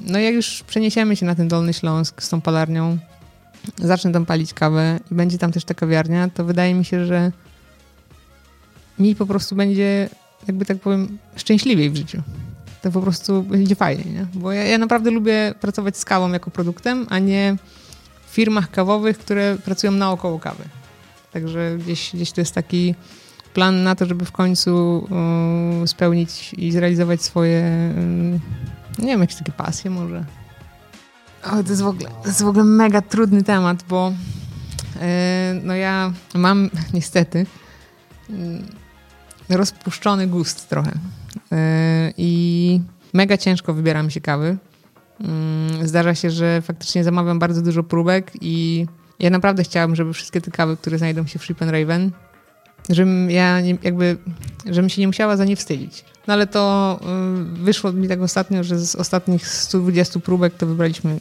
[0.00, 2.98] No jak już przeniesiemy się na ten Dolny Śląsk z tą palarnią,
[3.78, 7.32] zacznę tam palić kawę i będzie tam też ta kawiarnia, to wydaje mi się, że
[8.98, 10.08] mi po prostu będzie,
[10.46, 12.22] jakby tak powiem, szczęśliwiej w życiu.
[12.82, 14.26] To po prostu będzie fajnie, nie?
[14.34, 17.56] Bo ja, ja naprawdę lubię pracować z kawą jako produktem, a nie
[18.26, 20.64] w firmach kawowych, które pracują naokoło kawy.
[21.32, 22.94] Także gdzieś, gdzieś to jest taki
[23.54, 25.06] plan na to, żeby w końcu
[25.82, 30.24] y, spełnić i zrealizować swoje, y, nie wiem, jakieś takie pasje może.
[31.44, 34.12] O, to, jest w ogóle, to jest w ogóle mega trudny temat, bo
[34.96, 35.00] y,
[35.62, 37.46] no ja mam niestety
[39.48, 40.92] rozpuszczony gust trochę.
[42.16, 42.80] I
[43.12, 44.56] mega ciężko wybieram się kawy.
[45.82, 48.86] Zdarza się, że faktycznie zamawiam bardzo dużo próbek i
[49.18, 52.10] ja naprawdę chciałabym, żeby wszystkie te kawy, które znajdą się w Ship Raven,
[52.88, 54.16] żebym ja nie, jakby,
[54.66, 56.04] żebym się nie musiała za nie wstydzić.
[56.26, 57.00] No ale to
[57.60, 61.20] y, wyszło mi tak ostatnio, że z ostatnich 120 próbek to wybraliśmy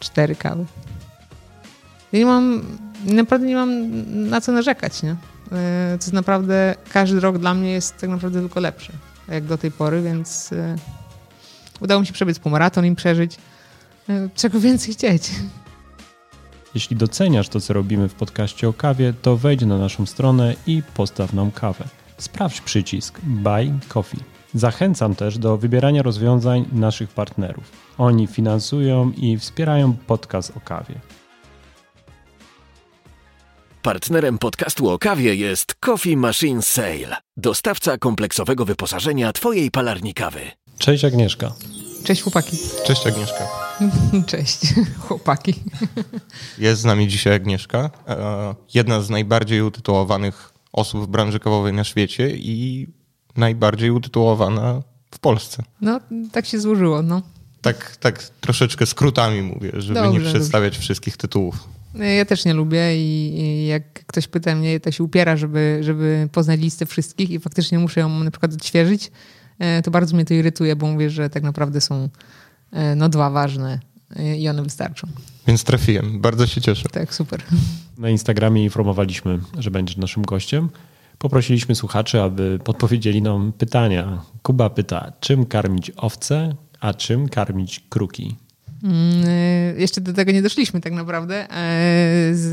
[0.00, 0.64] cztery kawy.
[2.12, 2.62] Ja nie mam,
[3.04, 3.80] naprawdę nie mam
[4.28, 5.10] na co narzekać, nie?
[5.12, 5.16] Y,
[5.98, 8.92] to naprawdę, każdy rok dla mnie jest tak naprawdę tylko lepszy,
[9.28, 10.76] jak do tej pory, więc y,
[11.80, 13.36] udało mi się przebiec półmaraton i przeżyć.
[14.34, 15.30] Czego więcej chcieć?
[16.74, 20.82] Jeśli doceniasz to, co robimy w podcaście o kawie, to wejdź na naszą stronę i
[20.94, 21.84] postaw nam kawę.
[22.18, 24.20] Sprawdź przycisk Buy Coffee.
[24.54, 27.64] Zachęcam też do wybierania rozwiązań naszych partnerów.
[27.98, 30.94] Oni finansują i wspierają podcast o kawie.
[33.82, 40.40] Partnerem podcastu o kawie jest Coffee Machine Sale, dostawca kompleksowego wyposażenia Twojej palarni kawy.
[40.78, 41.52] Cześć Agnieszka.
[42.04, 42.58] Cześć chłopaki.
[42.86, 43.46] Cześć Agnieszka.
[44.26, 44.60] Cześć
[44.98, 45.54] chłopaki.
[46.58, 51.84] Jest z nami dzisiaj Agnieszka, e, jedna z najbardziej utytułowanych osób w branży kawowej na
[51.84, 52.86] świecie i
[53.36, 55.62] najbardziej utytułowana w Polsce.
[55.80, 56.00] No,
[56.32, 57.22] tak się złożyło, no.
[57.62, 60.82] Tak, tak troszeczkę skrótami mówię, żeby dobrze, nie przedstawiać dobrze.
[60.82, 61.68] wszystkich tytułów.
[62.16, 66.60] Ja też nie lubię i, jak ktoś pyta mnie, to się upiera, żeby, żeby poznać
[66.60, 69.10] listę wszystkich i faktycznie muszę ją na przykład odświeżyć E,
[69.84, 72.08] to bardzo mnie to irytuje, bo mówię, że tak naprawdę są
[72.72, 73.80] e, no, dwa ważne
[74.16, 75.08] e, i one wystarczą.
[75.46, 76.20] Więc trafiłem.
[76.20, 76.88] Bardzo się cieszę.
[76.88, 77.42] Tak, super.
[77.98, 80.68] Na Instagramie informowaliśmy, że będziesz naszym gościem.
[81.18, 84.22] Poprosiliśmy słuchaczy, aby podpowiedzieli nam pytania.
[84.42, 88.36] Kuba pyta, czym karmić owce, a czym karmić kruki?
[88.84, 91.46] Mm, jeszcze do tego nie doszliśmy tak naprawdę
[92.32, 92.50] z,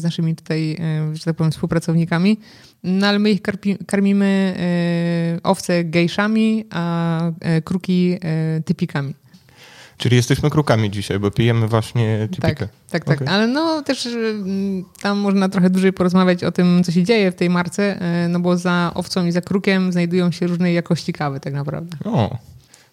[0.00, 0.76] z, naszymi tutaj,
[1.12, 2.38] że tak powiem, współpracownikami.
[2.84, 3.40] No ale my ich
[3.86, 9.14] karmimy e, owce gejszami, a e, kruki e, typikami.
[9.96, 12.54] Czyli jesteśmy krukami dzisiaj, bo pijemy właśnie typikę.
[12.54, 13.22] Tak, tak, tak.
[13.22, 13.34] Okay.
[13.34, 14.08] Ale no też
[15.02, 18.56] tam można trochę dłużej porozmawiać o tym, co się dzieje w tej marce, no bo
[18.56, 21.96] za owcą i za krukiem znajdują się różnej jakości kawy tak naprawdę.
[22.04, 22.38] O,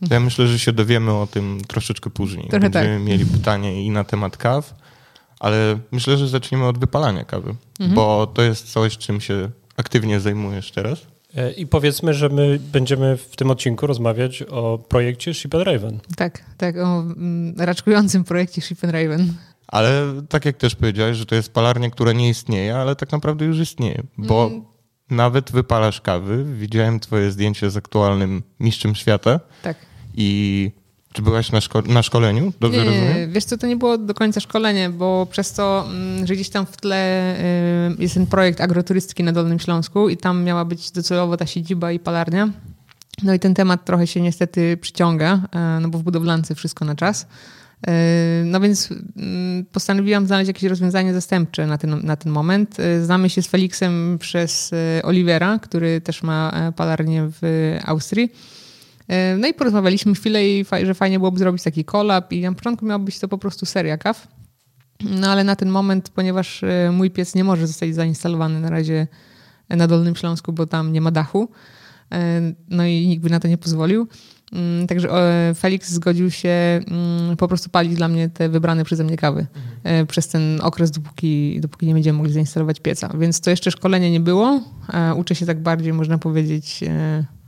[0.09, 2.47] ja myślę, że się dowiemy o tym troszeczkę później.
[2.49, 3.03] Trochę Będziemy tak.
[3.03, 4.73] mieli pytanie i na temat kaw,
[5.39, 7.95] ale myślę, że zaczniemy od wypalania kawy, mhm.
[7.95, 10.99] bo to jest coś, czym się aktywnie zajmujesz teraz?
[11.35, 15.99] E, I powiedzmy, że my będziemy w tym odcinku rozmawiać o projekcie Ship Raven.
[16.15, 19.33] Tak, tak, o mm, raczkującym projekcie Ship Raven.
[19.67, 23.45] Ale tak jak też powiedziałeś, że to jest palarnia, która nie istnieje, ale tak naprawdę
[23.45, 24.61] już istnieje, bo mm.
[25.09, 26.43] nawet wypalasz kawy.
[26.43, 29.39] Widziałem twoje zdjęcie z aktualnym mistrzem świata.
[29.63, 29.90] Tak.
[30.15, 30.71] I
[31.13, 32.53] czy byłaś na, szko na szkoleniu?
[32.59, 33.31] Dobrze nie, rozumiem?
[33.31, 36.65] Wiesz co, to nie było do końca szkolenie, bo przez to, mm, że gdzieś tam
[36.65, 37.35] w tle
[37.89, 41.91] y, jest ten projekt agroturystyki na Dolnym Śląsku i tam miała być docelowo ta siedziba
[41.91, 42.49] i palarnia.
[43.23, 46.95] No i ten temat trochę się niestety przyciąga, e, no bo w budowlance wszystko na
[46.95, 47.27] czas.
[47.87, 47.93] E,
[48.45, 52.79] no więc mm, postanowiłam znaleźć jakieś rozwiązanie zastępcze na ten, na ten moment.
[52.79, 54.71] E, znamy się z Felixem przez
[55.03, 58.31] Olivera, który też ma palarnię w Austrii.
[59.11, 62.85] E, no i porozmawialiśmy chwilę i że fajnie byłoby zrobić taki kolab i na początku
[62.85, 64.27] miała być to po prostu seria kaw.
[65.03, 69.07] No ale na ten moment, ponieważ e, mój piec nie może zostać zainstalowany na razie
[69.69, 71.49] na Dolnym Śląsku, bo tam nie ma dachu,
[72.11, 74.07] e, no i nikt by na to nie pozwolił.
[74.53, 75.09] Mm, także
[75.55, 79.47] Felix zgodził się mm, po prostu palić dla mnie te wybrane przeze mnie kawy
[79.83, 80.07] mhm.
[80.07, 83.09] przez ten okres, dopóki, dopóki nie będziemy mogli zainstalować pieca.
[83.17, 84.61] Więc to jeszcze szkolenie nie było.
[85.15, 86.83] Uczę się tak bardziej, można powiedzieć,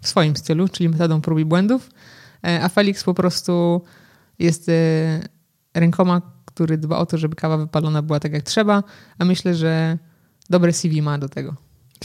[0.04, 1.90] w swoim stylu, czyli metodą prób i błędów,
[2.44, 3.82] e, a Felix po prostu
[4.40, 4.74] jest e,
[5.74, 8.84] rękoma, który dba o to, żeby kawa wypalona była tak jak trzeba,
[9.18, 9.98] a myślę, że
[10.50, 11.56] dobre CV ma do tego.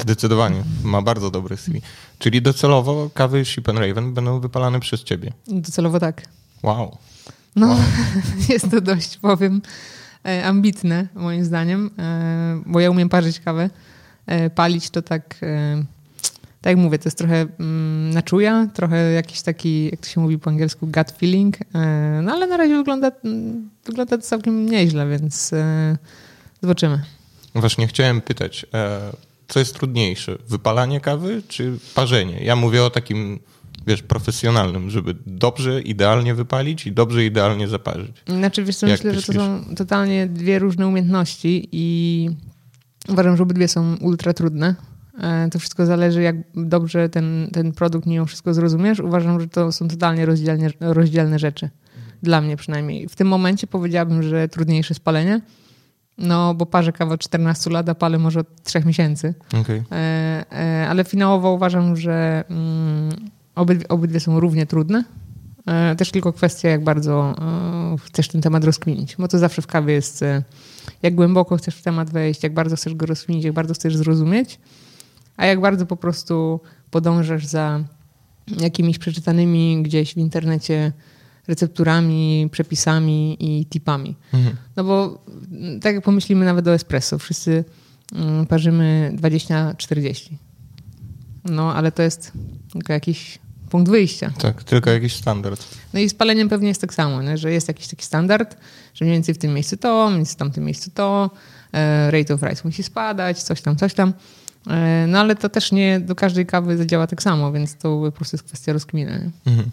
[0.01, 1.81] Zdecydowanie, ma bardzo dobre CV.
[2.19, 5.33] Czyli docelowo kawy Ship Raven będą wypalane przez ciebie?
[5.47, 6.23] Docelowo tak.
[6.63, 6.97] Wow.
[7.57, 7.79] No, wow.
[8.49, 9.63] jest to dość, powiem,
[10.27, 11.91] e, ambitne moim zdaniem,
[12.67, 13.71] bo ja umiem parzyć kawę.
[14.55, 15.41] Palić to tak
[16.61, 20.21] tak jak mówię, to jest trochę mm, na czuja, trochę jakiś taki, jak to się
[20.21, 21.57] mówi po angielsku, gut feeling,
[22.23, 23.11] no ale na razie wygląda,
[23.85, 25.51] wygląda to całkiem nieźle, więc
[26.63, 27.03] zobaczymy.
[27.55, 28.67] Właśnie chciałem pytać,
[29.49, 32.45] co jest trudniejsze, wypalanie kawy czy parzenie?
[32.45, 33.39] Ja mówię o takim
[33.87, 38.23] wiesz, profesjonalnym, żeby dobrze, idealnie wypalić i dobrze, idealnie zaparzyć.
[38.27, 39.27] Znaczy, wiesz co, myślę, myślisz?
[39.27, 42.31] że to są totalnie dwie różne umiejętności i
[43.09, 44.75] uważam, że obydwie są ultra trudne.
[45.19, 49.01] E, to wszystko zależy, jak dobrze ten, ten produkt mimo wszystko zrozumiesz.
[49.01, 51.71] Uważam, że to są totalnie rozdzielne, rozdzielne rzeczy.
[52.23, 53.09] Dla mnie przynajmniej.
[53.09, 55.41] W tym momencie powiedziałabym, że trudniejsze spalenie,
[56.19, 59.35] no bo parzę kawę od 14 lat, a palę może od 3 miesięcy.
[59.61, 59.85] Okay.
[59.93, 63.11] E, e, ale finałowo uważam, że mm,
[63.55, 65.05] obydwie, obydwie są równie trudne.
[65.97, 67.35] Też tylko kwestia, jak bardzo
[68.07, 69.17] chcesz ten temat rozkminić.
[69.17, 70.25] Bo to zawsze w kawie jest,
[71.03, 74.59] jak głęboko chcesz w temat wejść, jak bardzo chcesz go rozkminić, jak bardzo chcesz zrozumieć,
[75.39, 77.85] a jak bardzo po prostu podążasz za
[78.61, 80.93] jakimiś przeczytanymi gdzieś w internecie
[81.49, 84.17] recepturami, przepisami i tipami.
[84.35, 84.57] Mhm.
[84.77, 85.25] No bo
[85.83, 87.65] tak jak pomyślimy nawet o espresso, wszyscy
[88.15, 90.33] mm, parzymy 20-40.
[91.45, 92.33] No ale to jest
[92.73, 93.39] tylko jakiś
[93.71, 94.33] punkt wyjścia.
[94.39, 95.65] Tak, tylko jakiś standard.
[95.95, 97.39] No i z paleniem pewnie jest tak samo, nie?
[97.39, 98.57] że jest jakiś taki standard,
[98.95, 101.31] że mniej więcej w tym miejscu to, mniej więcej w tamtym miejscu to,
[101.73, 104.13] e, rate of rise musi spadać, coś tam, coś tam.
[104.67, 108.13] E, no ale to też nie do każdej kawy zadziała tak samo, więc to po
[108.13, 109.31] prostu jest kwestia rozkminy.
[109.47, 109.71] Mhm.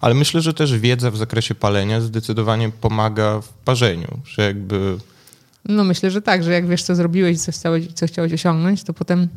[0.00, 4.98] Ale myślę, że też wiedza w zakresie palenia zdecydowanie pomaga w parzeniu, że jakby...
[5.64, 8.84] No myślę, że tak, że jak wiesz, co zrobiłeś i co chciałeś, co chciałeś osiągnąć,
[8.84, 9.28] to potem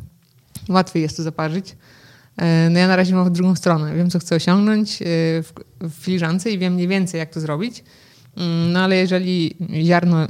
[0.68, 1.76] łatwiej jest to zaparzyć.
[2.36, 3.94] E, no ja na razie mam w drugą stronę.
[3.94, 5.04] Wiem, co chcę osiągnąć e,
[5.42, 7.84] w, w filiżance i wiem mniej więcej, jak to zrobić.
[8.36, 10.26] Mm, no ale jeżeli ziarno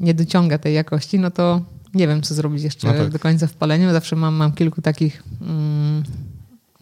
[0.00, 1.60] nie dociąga tej jakości, no to
[1.94, 3.10] nie wiem, co zrobić jeszcze no tak.
[3.10, 3.92] do końca w paleniu.
[3.92, 6.02] Zawsze mam, mam kilku takich, mm,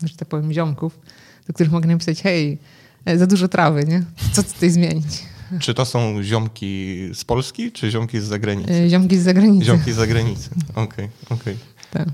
[0.02, 0.98] że tak powiem, ziomków,
[1.46, 2.58] do których mogę napisać, hej,
[3.04, 4.04] e, za dużo trawy, nie?
[4.32, 5.22] Co tutaj zmienić?
[5.60, 8.88] Czy to są ziomki z Polski, czy ziomki z zagranicy?
[8.88, 9.66] Ziomki z zagranicy.
[9.66, 11.54] Ziomki z zagranicy, okej, okay, okej.
[11.54, 12.04] Okay.
[12.04, 12.08] Tak.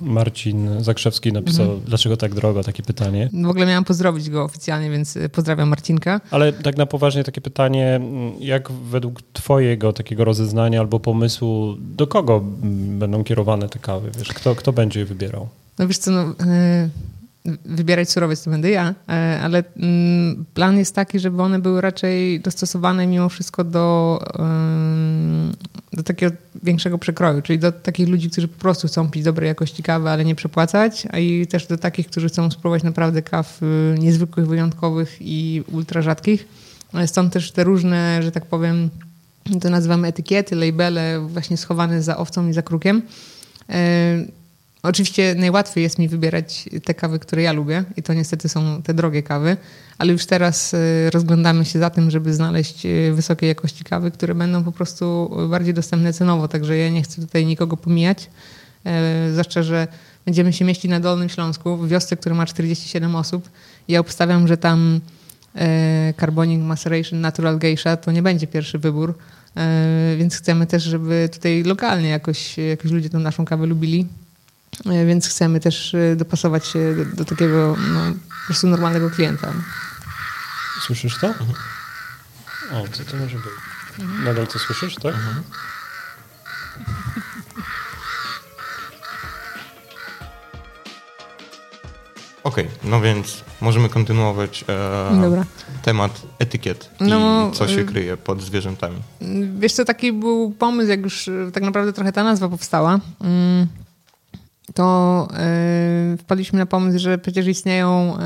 [0.00, 1.82] Marcin Zakrzewski napisał, mhm.
[1.86, 3.30] dlaczego tak drogo, takie pytanie.
[3.44, 6.20] W ogóle miałam pozdrowić go oficjalnie, więc y, pozdrawiam Marcinka.
[6.30, 8.00] Ale tak na poważnie takie pytanie,
[8.40, 12.42] jak według twojego takiego rozeznania albo pomysłu, do kogo
[12.98, 14.10] będą kierowane te kawy?
[14.18, 15.48] Wiesz, kto, kto będzie je wybierał?
[15.78, 16.90] No wiesz co, no, y,
[17.64, 22.40] wybierać surowiec to będę ja, e, ale mm, plan jest taki, żeby one były raczej
[22.40, 24.20] dostosowane mimo wszystko do,
[25.94, 29.82] do takiego większego przekroju, czyli do takich ludzi, którzy po prostu chcą pić dobrej jakości
[29.82, 33.98] kawy, ale nie przepłacać, a i też do takich, którzy chcą spróbować naprawdę kaw y,
[33.98, 36.48] niezwykłych, wyjątkowych i ultra rzadkich.
[37.06, 38.90] Stąd też te różne, że tak powiem,
[39.60, 43.02] to nazywamy etykiety, labele właśnie schowane za owcą i za krukiem
[43.70, 44.24] e,
[44.84, 48.94] Oczywiście najłatwiej jest mi wybierać te kawy, które ja lubię i to niestety są te
[48.94, 49.56] drogie kawy,
[49.98, 54.34] ale już teraz y, rozglądamy się za tym, żeby znaleźć y, wysokiej jakości kawy, które
[54.34, 58.30] będą po prostu bardziej dostępne cenowo, także ja nie chcę tutaj nikogo pomijać,
[58.86, 59.88] e, zwłaszcza, że
[60.24, 63.48] będziemy się mieścić na Dolnym Śląsku, w wiosce, która ma 47 osób.
[63.88, 65.00] Ja obstawiam, że tam
[66.20, 69.14] Carbonic Maceration Natural Geisha to nie będzie pierwszy wybór,
[70.16, 74.06] więc chcemy też, żeby tutaj lokalnie jakoś, jakoś ludzie tą naszą kawę lubili
[75.06, 79.52] więc chcemy też e, dopasować się do, do takiego no, po prostu normalnego klienta.
[80.80, 81.26] Słyszysz to?
[81.26, 81.54] Mhm.
[82.72, 83.46] O, co to może być?
[84.00, 84.24] Mhm.
[84.24, 85.14] Nadal to słyszysz, tak?
[85.14, 85.42] Mhm.
[92.44, 95.44] Okej, okay, no więc możemy kontynuować e,
[95.82, 98.96] temat etykiet no, i co się y, kryje pod zwierzętami.
[99.58, 103.00] Wiesz co, taki był pomysł, jak już tak naprawdę trochę ta nazwa powstała.
[103.20, 103.83] Mm
[104.74, 105.28] to
[106.10, 108.18] yy, wpadliśmy na pomysł, że przecież istnieją,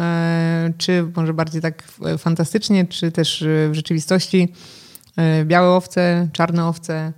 [0.65, 1.83] yy, czy może bardziej tak
[2.19, 4.53] fantastycznie, czy też w rzeczywistości,
[5.45, 7.13] białe owce, czarne owce,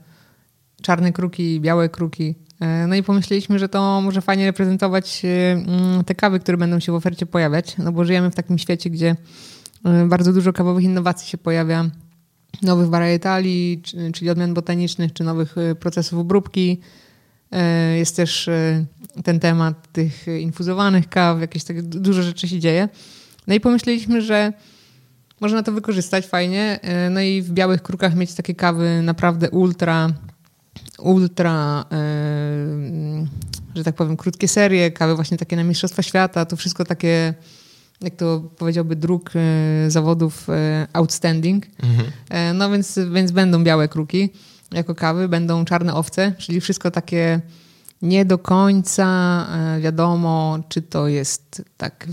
[0.83, 2.35] czarne kruki, białe kruki.
[2.89, 6.95] No i pomyśleliśmy, że to może fajnie reprezentować mm, te kawy, które będą się w
[6.95, 9.17] ofercie pojawiać, no bo żyjemy w takim świecie, gdzie
[10.09, 11.91] bardzo dużo kawowych innowacji się pojawia,
[12.63, 13.83] nowych warietali,
[14.15, 17.10] czyli odmian botanicznych, czy nowych procesów obróbki, E,
[17.97, 18.85] jest też e,
[19.25, 22.88] ten temat tych infuzowanych kaw, jakieś takie dużo rzeczy się dzieje.
[23.47, 24.52] No i pomyśleliśmy, że
[25.40, 26.78] można to wykorzystać fajnie.
[26.83, 30.12] E, no i w białych krukach mieć takie kawy naprawdę ultra,
[30.99, 31.85] ultra,
[33.75, 37.35] że tak powiem, krótkie serie, kawy właśnie takie na Mistrzostwa Świata, to wszystko takie,
[38.00, 39.30] jak to powiedziałby druk
[39.88, 40.47] zawodów
[40.92, 41.66] outstanding.
[41.83, 42.59] Mhm.
[42.59, 44.30] No więc, więc będą białe kruki
[44.73, 47.41] jako kawy, będą czarne owce, czyli wszystko takie
[48.03, 49.07] nie do końca
[49.53, 52.07] e, wiadomo, czy to jest tak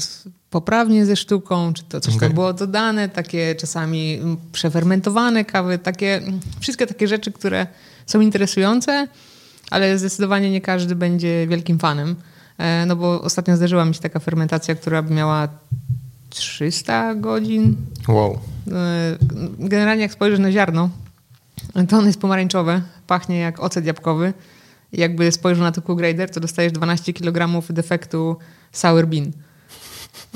[0.50, 2.28] poprawnie ze sztuką, czy to coś okay.
[2.28, 4.20] tam było dodane, takie czasami
[4.52, 6.22] przefermentowane kawy, takie
[6.60, 7.68] wszystkie takie rzeczy, które
[8.06, 9.08] są interesujące,
[9.72, 12.16] ale zdecydowanie nie każdy będzie wielkim fanem.
[12.58, 15.48] E, no bo ostatnio zdarzyła mi się taka fermentacja, która miała
[16.30, 17.76] 300 godzin.
[18.08, 18.40] Wow.
[18.72, 19.18] E,
[19.60, 20.90] generalnie jak spojrzysz na ziarno,
[21.90, 24.34] to ono jest pomarańczowe, pachnie jak ocet jabłkowy.
[24.94, 28.38] Jakby spojrzał na to Q-Grader, to dostajesz 12 kg defektu
[28.72, 29.32] sour bean.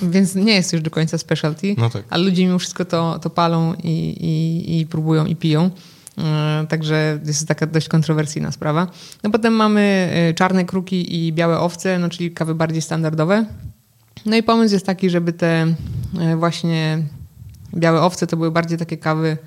[0.01, 2.03] Więc nie jest już do końca specialty, no tak.
[2.09, 5.69] ale ludzie mimo wszystko to, to palą i, i, i próbują i piją.
[6.17, 8.87] E, także jest to taka dość kontrowersyjna sprawa.
[9.23, 13.45] No potem mamy e, czarne kruki i białe owce, no czyli kawy bardziej standardowe.
[14.25, 15.73] No i pomysł jest taki, żeby te
[16.19, 17.03] e, właśnie
[17.75, 19.37] białe owce to były bardziej takie kawy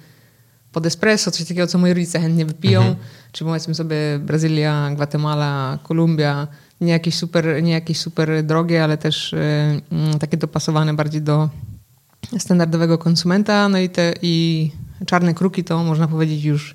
[0.75, 2.97] pod espresso, coś takiego, co moi rodzice chętnie wypiją, mhm.
[3.33, 6.47] czy powiedzmy sobie Brazylia, Gwatemala, Kolumbia,
[6.81, 9.37] nie jakieś super, nie jakieś super drogie, ale też y,
[10.17, 11.49] y, takie dopasowane bardziej do
[12.39, 13.69] standardowego konsumenta.
[13.69, 14.71] No i te i
[15.07, 16.75] czarne kruki to można powiedzieć już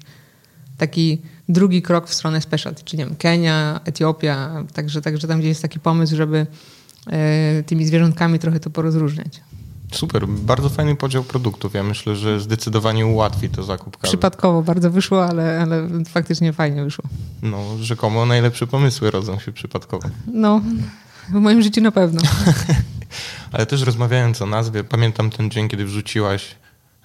[0.78, 5.48] taki drugi krok w stronę specialty, czyli nie wiem, Kenia, Etiopia, także, także tam, gdzie
[5.48, 6.48] jest taki pomysł, żeby
[7.60, 9.42] y, tymi zwierzątkami trochę to porozróżniać.
[9.92, 11.74] Super, bardzo fajny podział produktów.
[11.74, 14.08] Ja myślę, że zdecydowanie ułatwi to zakup kawy.
[14.08, 17.06] Przypadkowo bardzo wyszło, ale, ale faktycznie fajnie wyszło.
[17.42, 20.10] No, rzekomo najlepsze pomysły rodzą się przypadkowo.
[20.34, 20.62] No,
[21.30, 22.22] w moim życiu na pewno.
[23.52, 26.56] ale też rozmawiając o nazwie, pamiętam ten dzień, kiedy wrzuciłaś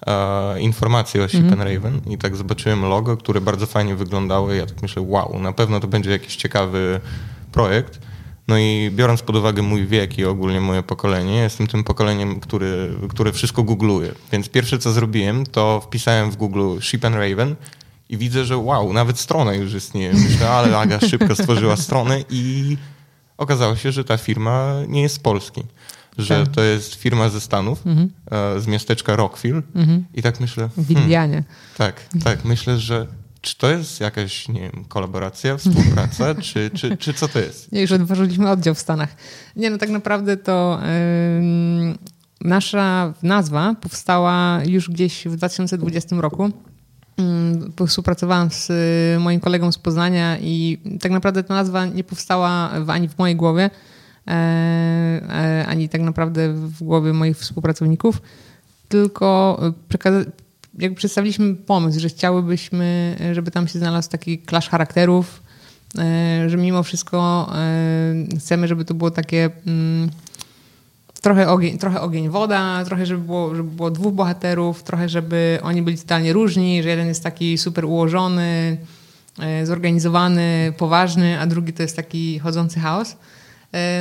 [0.07, 1.61] e, informacje o Ship mm.
[1.61, 5.51] Raven i tak zobaczyłem logo, które bardzo fajnie wyglądało i ja tak myślę, wow, na
[5.51, 6.99] pewno to będzie jakiś ciekawy
[7.51, 7.99] projekt.
[8.47, 12.93] No i biorąc pod uwagę mój wiek i ogólnie moje pokolenie, jestem tym pokoleniem, który,
[13.09, 14.11] które wszystko googluje.
[14.31, 17.55] Więc pierwsze co zrobiłem, to wpisałem w Google Ship and Raven
[18.09, 20.13] i widzę, że wow, nawet strona już istnieje.
[20.13, 22.77] Myślę, ale Aga szybko stworzyła stronę i
[23.37, 25.63] okazało się, że ta firma nie jest z Polski.
[26.17, 26.55] Że tak.
[26.55, 28.09] to jest firma ze Stanów, mhm.
[28.31, 29.61] E, z miasteczka Rockville.
[29.75, 30.05] Mhm.
[30.13, 30.69] I tak myślę.
[30.77, 31.09] W hmm,
[31.77, 32.45] Tak, tak.
[32.45, 33.07] Myślę, że
[33.45, 37.71] czy to jest jakaś, nie wiem, kolaboracja, współpraca, czy, czy, czy co to jest?
[37.71, 39.15] Nie, już otworzyliśmy oddział w Stanach.
[39.55, 40.79] Nie, no tak naprawdę to
[41.89, 41.95] yy,
[42.41, 46.51] nasza nazwa powstała już gdzieś w 2020 roku.
[47.79, 52.71] Yy, współpracowałam z y, moim kolegą z Poznania i tak naprawdę ta nazwa nie powstała
[52.87, 53.69] ani w mojej głowie,
[54.27, 58.21] e, ani tak naprawdę w głowie moich współpracowników,
[58.89, 59.59] tylko
[60.79, 65.43] jakby przedstawiliśmy pomysł, że chciałybyśmy, żeby tam się znalazł taki klasz charakterów,
[65.97, 70.09] e, że mimo wszystko e, chcemy, żeby to było takie mm,
[71.21, 75.81] trochę ogień, trochę ogień woda, trochę żeby było, żeby było dwóch bohaterów, trochę żeby oni
[75.81, 78.77] byli totalnie różni, że jeden jest taki super ułożony,
[79.39, 83.15] e, zorganizowany, poważny, a drugi to jest taki chodzący chaos.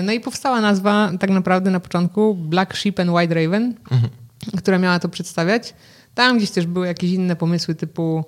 [0.02, 4.10] No i powstała nazwa tak naprawdę na początku Black Sheep and White Raven, mhm.
[4.58, 5.74] która miała to przedstawiać.
[6.14, 8.24] Tam gdzieś też były jakieś inne pomysły typu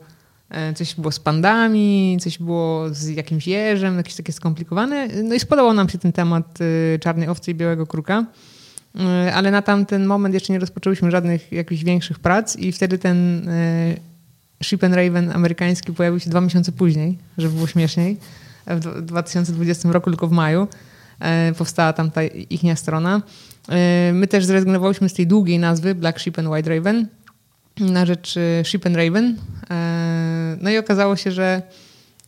[0.50, 5.08] e, coś było z pandami, coś było z jakimś jeżem, jakieś takie skomplikowane.
[5.24, 6.58] No i spodobał nam się ten temat
[6.94, 8.24] e, czarnej owcy i białego kruka.
[9.00, 13.50] E, ale na tamten moment jeszcze nie rozpoczęłyśmy żadnych jakichś większych prac i wtedy ten
[14.62, 18.16] Ship and Raven amerykański pojawił się dwa miesiące później, żeby było śmieszniej.
[18.66, 20.68] W 2020 roku, tylko w maju,
[21.58, 23.22] powstała tam ta ichnia strona.
[24.12, 27.06] My też zrezygnowałyśmy z tej długiej nazwy Black Ship and White Raven
[27.80, 29.36] na rzecz y, Ship and Raven.
[29.70, 31.62] E, no i okazało się, że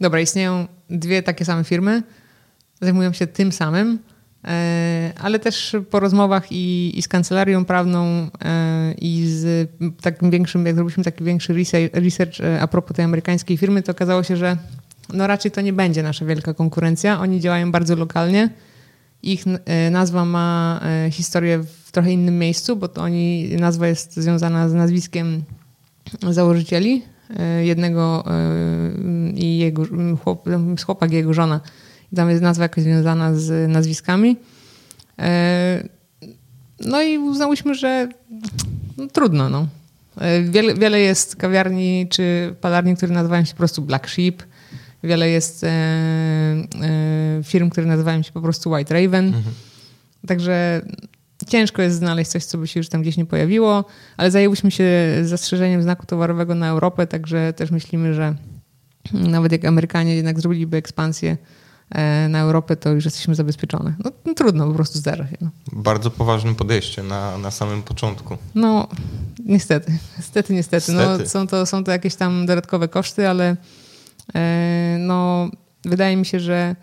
[0.00, 2.02] dobra, istnieją dwie takie same firmy,
[2.80, 3.98] zajmują się tym samym,
[4.44, 9.70] e, ale też po rozmowach i, i z kancelarią prawną e, i z
[10.02, 11.54] takim większym, jak zrobiliśmy taki większy
[11.92, 14.56] research a propos tej amerykańskiej firmy, to okazało się, że
[15.12, 17.20] no raczej to nie będzie nasza wielka konkurencja.
[17.20, 18.50] Oni działają bardzo lokalnie.
[19.22, 19.44] Ich
[19.90, 25.42] nazwa ma historię w trochę innym miejscu, bo to oni, nazwa jest związana z nazwiskiem
[26.30, 27.02] założycieli.
[27.36, 29.82] E, jednego e, i jego
[30.24, 30.48] chłop,
[30.86, 31.60] chłopak i jego żona.
[32.12, 34.36] I tam jest nazwa jakaś związana z nazwiskami.
[35.18, 35.88] E,
[36.80, 38.08] no i uznałyśmy, że
[38.96, 39.48] no, trudno.
[39.48, 39.66] No.
[40.44, 44.42] Wiele, wiele jest kawiarni czy palarni, które nazywają się po prostu Black Sheep.
[45.02, 49.26] Wiele jest e, e, firm, które nazywają się po prostu White Raven.
[49.26, 49.54] Mhm.
[50.26, 50.82] Także
[51.48, 53.84] ciężko jest znaleźć coś, co by się już tam gdzieś nie pojawiło,
[54.16, 54.84] ale zajęłyśmy się
[55.22, 58.34] zastrzeżeniem znaku towarowego na Europę, także też myślimy, że
[59.12, 61.36] nawet jak Amerykanie jednak zrobiliby ekspansję
[61.90, 63.94] e, na Europę, to już jesteśmy zabezpieczone.
[64.04, 65.36] No, no trudno, po prostu zdarza się.
[65.40, 65.50] No.
[65.72, 68.36] Bardzo poważne podejście na, na samym początku.
[68.54, 68.88] No,
[69.46, 69.98] niestety.
[70.16, 70.92] Niestety, niestety.
[70.92, 73.56] No, są, to, są to jakieś tam dodatkowe koszty, ale
[74.34, 75.50] e, no,
[75.84, 76.76] wydaje mi się, że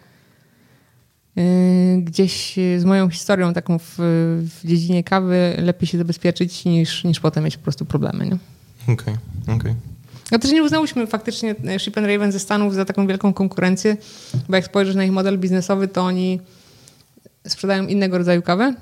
[1.97, 3.95] gdzieś z moją historią taką w,
[4.61, 8.25] w dziedzinie kawy lepiej się zabezpieczyć niż, niż potem mieć po prostu problemy.
[8.25, 8.37] Okej,
[8.93, 9.15] okej.
[9.43, 9.75] Okay, okay.
[10.31, 13.97] A też nie uznałyśmy faktycznie Ship and Raven ze Stanów za taką wielką konkurencję,
[14.49, 16.39] bo jak spojrzysz na ich model biznesowy, to oni
[17.47, 18.73] sprzedają innego rodzaju kawę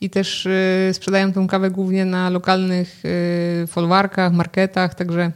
[0.00, 5.32] i też y, sprzedają tą kawę głównie na lokalnych y, folwarkach, marketach, także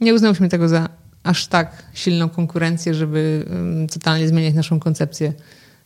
[0.00, 0.88] nie uznałyśmy tego za
[1.22, 3.46] aż tak silną konkurencję, żeby
[3.92, 5.32] totalnie zmieniać naszą koncepcję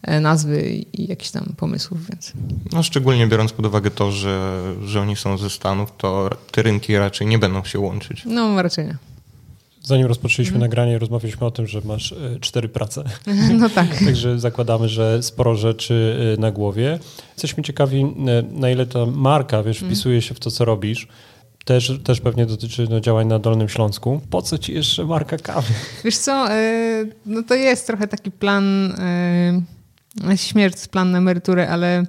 [0.07, 2.09] E, nazwy i jakichś tam pomysłów.
[2.11, 2.33] Więc.
[2.73, 6.97] No, szczególnie biorąc pod uwagę to, że, że oni są ze Stanów, to te rynki
[6.97, 8.23] raczej nie będą się łączyć.
[8.27, 8.97] No raczej nie.
[9.83, 10.71] Zanim rozpoczęliśmy mhm.
[10.71, 13.05] nagranie, rozmawialiśmy o tym, że masz e, cztery prace.
[13.59, 13.99] No tak.
[14.07, 16.99] Także zakładamy, że sporo rzeczy e, na głowie.
[17.33, 18.05] Jesteśmy ciekawi,
[18.53, 19.93] na ile ta marka wiesz, mhm.
[19.93, 21.09] wpisuje się w to, co robisz.
[21.65, 24.21] Też, też pewnie dotyczy no, działań na Dolnym Śląsku.
[24.31, 25.73] Po co ci jeszcze marka kawy?
[26.05, 26.49] Wiesz co,
[27.27, 28.95] no to jest trochę taki plan
[30.37, 32.07] śmierć, plan na emeryturę, ale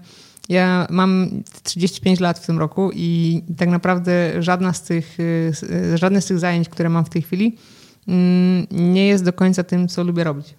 [0.50, 1.30] ja mam
[1.64, 5.54] 35 lat w tym roku i tak naprawdę żadna z tych, y,
[5.98, 7.58] żadne z tych zajęć, które mam w tej chwili,
[8.08, 10.56] mm, nie jest do końca tym, co lubię robić.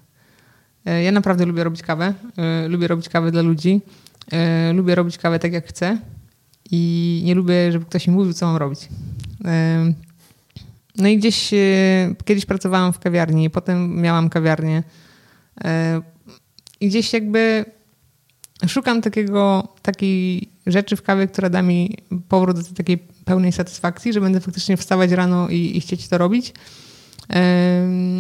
[0.87, 2.15] E, ja naprawdę lubię robić kawę.
[2.37, 3.81] E, lubię robić kawę dla ludzi.
[4.33, 5.99] E, lubię robić kawę tak, jak chcę.
[6.71, 8.89] I nie lubię, żeby ktoś mi mówił, co mam robić.
[10.97, 11.51] No i gdzieś
[12.25, 14.83] kiedyś pracowałam w kawiarni, potem miałam kawiarnię.
[16.81, 17.65] I gdzieś jakby
[18.67, 21.97] szukam takiego, takiej rzeczy w kawie, która da mi
[22.29, 26.53] powrót do takiej pełnej satysfakcji, że będę faktycznie wstawać rano i, i chcieć to robić.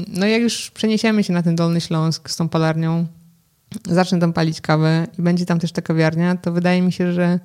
[0.08, 3.06] No jak już przeniesiemy się na ten Dolny Śląsk z tą palarnią,
[3.88, 7.40] zacznę tam palić kawę i będzie tam też ta kawiarnia, to wydaje mi się, że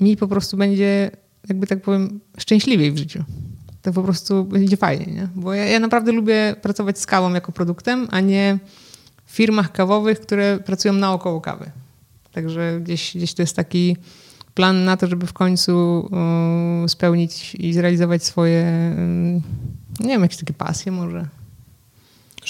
[0.00, 1.10] mi po prostu będzie,
[1.48, 3.24] jakby tak powiem, szczęśliwiej w życiu.
[3.82, 5.28] To po prostu będzie fajnie, nie?
[5.34, 8.58] Bo ja, ja naprawdę lubię pracować z kawą jako produktem, a nie
[9.26, 11.70] firmach kawowych, które pracują naokoło kawy.
[12.32, 13.96] Także gdzieś, gdzieś to jest taki
[14.54, 16.08] plan na to, żeby w końcu
[16.88, 18.64] spełnić i zrealizować swoje,
[20.00, 21.28] nie wiem, jakieś takie pasje może.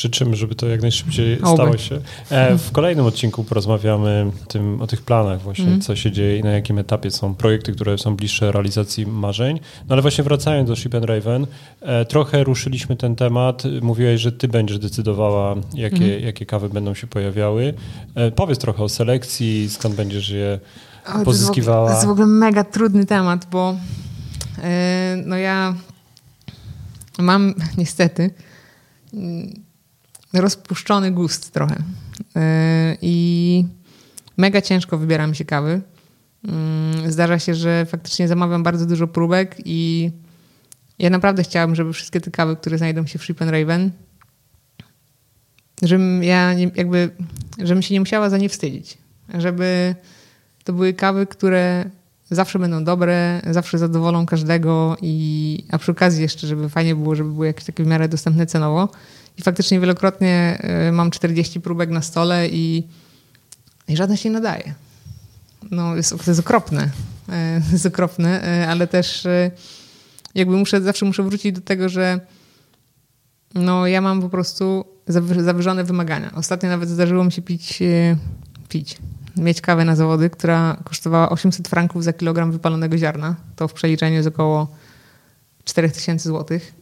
[0.01, 2.01] Życzymy, żeby to jak najszybciej stało się.
[2.31, 5.81] E, w kolejnym odcinku porozmawiamy tym, o tych planach właśnie, mm.
[5.81, 9.61] co się dzieje i na jakim etapie są projekty, które są bliższe realizacji marzeń.
[9.89, 11.47] No ale właśnie wracając do Ship and Raven,
[11.81, 13.63] e, trochę ruszyliśmy ten temat.
[13.83, 16.25] Mówiłeś, że ty będziesz decydowała, jakie, mm.
[16.25, 17.75] jakie kawy będą się pojawiały.
[18.15, 20.61] E, powiedz trochę o selekcji, skąd będziesz je
[21.15, 21.89] o, pozyskiwała.
[21.89, 23.77] To jest, w ogóle mega trudny temat, bo
[25.27, 25.75] no ja
[27.19, 28.31] mam niestety
[30.33, 31.83] rozpuszczony gust trochę.
[32.37, 33.65] E, I
[34.37, 35.81] mega ciężko wybieram się kawy.
[36.45, 40.11] Mm, zdarza się, że faktycznie zamawiam bardzo dużo próbek i
[40.99, 43.91] ja naprawdę chciałabym, żeby wszystkie te kawy, które znajdą się w Ship Raven,
[45.83, 47.11] żebym ja jakby,
[47.59, 48.99] żebym się nie musiała za nie wstydzić.
[49.39, 49.95] Żeby
[50.65, 51.91] to były kawy, które
[52.31, 57.33] zawsze będą dobre, zawsze zadowolą każdego i a przy okazji jeszcze, żeby fajnie było, żeby
[57.33, 58.89] były jakieś takie w miarę dostępne cenowo.
[59.39, 62.87] I faktycznie wielokrotnie y, mam 40 próbek na stole i,
[63.89, 64.75] i żadna się nie nadaje.
[65.71, 66.85] No, jest, to jest okropne.
[67.29, 69.27] Y, jest okropne, y, ale też
[70.35, 72.21] jakby muszę, zawsze muszę wrócić do tego, że
[73.55, 74.85] no, ja mam po prostu
[75.39, 76.31] zawyżone wymagania.
[76.35, 77.79] Ostatnio nawet zdarzyło mi się pić,
[78.69, 78.99] pić,
[79.37, 83.37] mieć kawę na zawody, która kosztowała 800 franków za kilogram wypalonego ziarna.
[83.57, 84.69] To w przeliczeniu jest około
[85.65, 86.75] 4000 złotych.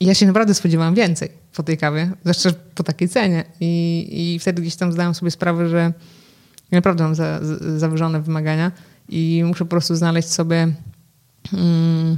[0.00, 3.44] Ja się naprawdę spodziewałam więcej po tej kawie, zwłaszcza po takiej cenie.
[3.60, 5.92] I, i wtedy gdzieś tam zdałam sobie sprawę, że
[6.72, 7.40] naprawdę mam za,
[7.76, 8.72] zawyżone wymagania
[9.08, 10.68] i muszę po prostu znaleźć sobie
[11.50, 12.16] hmm,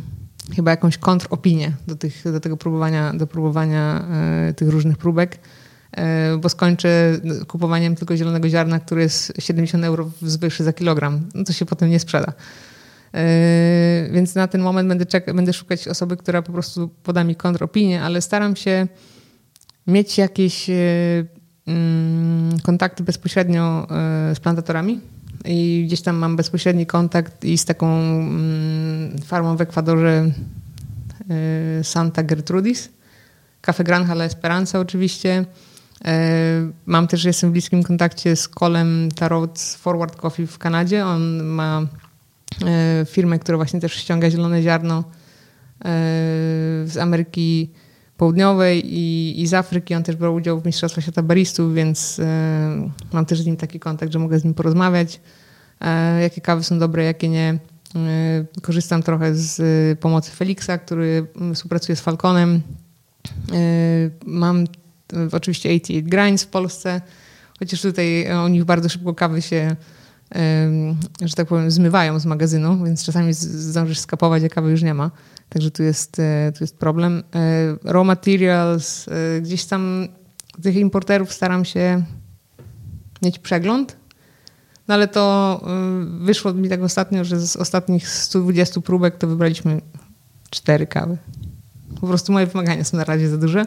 [0.56, 4.04] chyba jakąś kontropinię do, tych, do tego próbowania, do próbowania
[4.48, 5.38] e, tych różnych próbek,
[5.92, 11.28] e, bo skończę kupowaniem tylko zielonego ziarna, które jest 70 euro wyższy za kilogram.
[11.34, 12.32] No to się potem nie sprzeda.
[13.14, 13.20] Yy,
[14.12, 18.02] więc na ten moment będę, czek- będę szukać osoby, która po prostu poda mi kontropinię,
[18.02, 18.86] ale staram się
[19.86, 21.26] mieć jakieś yy,
[21.66, 25.00] mm, kontakty bezpośrednio yy, z plantatorami.
[25.44, 30.30] I gdzieś tam mam bezpośredni kontakt i z taką mm, farmą w Ekwadorze
[31.82, 32.88] Santa Gertrudis.
[33.60, 35.44] Cafe Granja La Esperanza oczywiście.
[36.86, 41.06] Mam też, jestem w bliskim kontakcie z Colem Tarot Forward Coffee w Kanadzie.
[41.06, 41.86] On ma
[43.06, 45.04] firmę, która właśnie też ściąga zielone ziarno e,
[46.86, 47.70] z Ameryki
[48.16, 49.94] Południowej i, i z Afryki.
[49.94, 53.80] On też brał udział w Mistrzostwach Świata Baristów, więc e, mam też z nim taki
[53.80, 55.20] kontakt, że mogę z nim porozmawiać,
[56.20, 57.58] jakie kawy są dobre, jakie nie.
[58.62, 62.62] Korzystam trochę z pomocy Felixa, który współpracuje z Falconem.
[64.26, 64.64] Mam
[65.32, 67.00] oczywiście 88 Grinds w Polsce,
[67.58, 69.76] chociaż tutaj u nich bardzo szybko kawy się
[71.20, 75.10] że tak powiem, zmywają z magazynu, więc czasami zdążysz skapować, a kawy już nie ma.
[75.48, 77.22] Także tu jest, e, tu jest problem.
[77.34, 80.08] E, raw materials, e, gdzieś tam
[80.62, 82.02] tych importerów staram się
[83.22, 83.96] mieć przegląd,
[84.88, 85.60] no ale to
[86.20, 89.80] wyszło mi tak ostatnio, że z ostatnich 120 próbek to wybraliśmy
[90.50, 91.16] cztery kawy.
[92.00, 93.66] Po prostu moje wymagania są na razie za duże.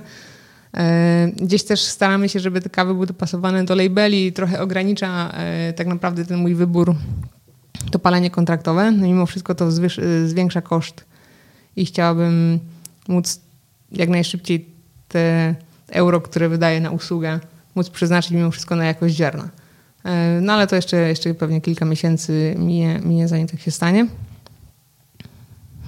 [1.36, 5.32] Gdzieś też staramy się, żeby te kawy były dopasowane do labeli i trochę ogranicza
[5.76, 6.96] tak naprawdę ten mój wybór
[7.92, 8.92] to palenie kontraktowe.
[8.92, 9.72] No mimo wszystko to
[10.26, 11.06] zwiększa koszt
[11.76, 12.60] i chciałabym
[13.08, 13.42] móc
[13.92, 14.66] jak najszybciej
[15.08, 15.56] te
[15.90, 17.40] euro, które wydaję na usługę,
[17.76, 19.50] móc przeznaczyć mimo wszystko na jakość ziarna.
[20.04, 24.08] E, no ale to jeszcze, jeszcze pewnie kilka miesięcy minie, minie zanim tak się stanie.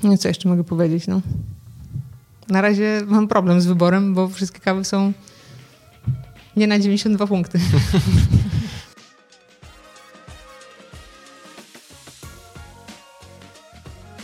[0.04, 1.08] No co jeszcze mogę powiedzieć?
[1.08, 1.22] No.
[2.48, 5.14] Na razie mam problem z wyborem, bo wszystkie kawy są
[6.56, 7.60] nie na 92 punkty.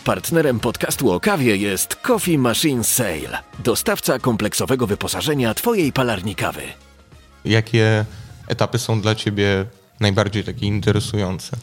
[0.03, 6.62] Partnerem podcastu o kawie jest Coffee Machine Sale, dostawca kompleksowego wyposażenia Twojej palarni kawy.
[7.45, 8.05] Jakie
[8.47, 9.65] etapy są dla Ciebie
[9.99, 11.58] najbardziej takie interesujące?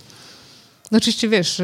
[0.91, 1.63] No oczywiście wiesz,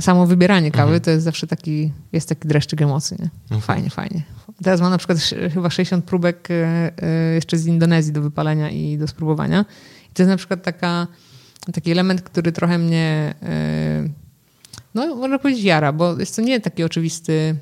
[0.00, 1.00] samo wybieranie kawy mhm.
[1.00, 3.16] to jest zawsze taki, jest taki dreszczyk emocji.
[3.20, 3.30] Nie?
[3.42, 3.60] Mhm.
[3.60, 4.22] Fajnie, fajnie.
[4.62, 5.18] Teraz mam na przykład
[5.52, 9.64] chyba 60 próbek e, e, jeszcze z Indonezji do wypalenia i do spróbowania.
[10.10, 11.06] I to jest na przykład taka,
[11.72, 14.08] taki element, który trochę mnie e,
[14.94, 17.56] no można powiedzieć jara, bo jest to nie taki oczywisty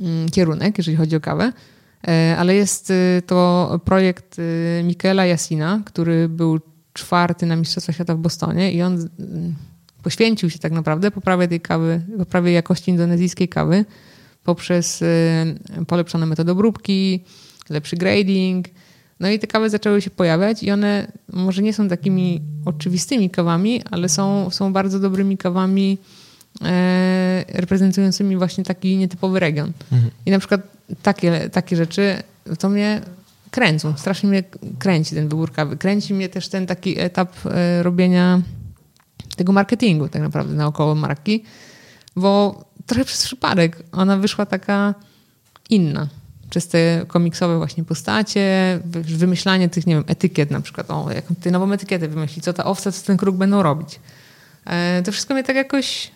[0.00, 1.52] mm, kierunek, jeżeli chodzi o kawę,
[2.38, 2.92] ale jest
[3.26, 4.36] to projekt
[4.84, 6.60] Michaela Jasina, który był
[6.92, 9.08] czwarty na Mistrzostwach Świata w Bostonie i on
[10.04, 13.84] poświęcił się tak naprawdę poprawie tej kawy, poprawie jakości indonezyjskiej kawy
[14.44, 15.06] poprzez y,
[15.86, 17.24] polepszone metody obróbki,
[17.70, 18.68] lepszy grading,
[19.20, 23.82] no i te kawy zaczęły się pojawiać i one może nie są takimi oczywistymi kawami,
[23.90, 25.98] ale są, są bardzo dobrymi kawami
[26.62, 29.72] E, reprezentującymi właśnie taki nietypowy region.
[29.92, 30.10] Mhm.
[30.26, 30.60] I na przykład
[31.02, 32.22] takie, takie rzeczy
[32.58, 33.00] to mnie
[33.50, 33.94] kręcą.
[33.96, 34.44] Strasznie mnie
[34.78, 35.76] kręci ten wybór kawy.
[35.76, 38.42] Kręci mnie też ten taki etap e, robienia
[39.36, 41.44] tego marketingu tak naprawdę naokoło marki,
[42.16, 44.94] bo trochę przez przypadek ona wyszła taka
[45.70, 46.08] inna.
[46.50, 50.90] Przez te komiksowe właśnie postacie, wymyślanie tych, nie wiem, etykiet na przykład.
[50.90, 54.00] O, jaką ty nową etykietę wymyśli, co ta owca, co ten kruk będą robić.
[54.64, 56.10] E, to wszystko mnie tak jakoś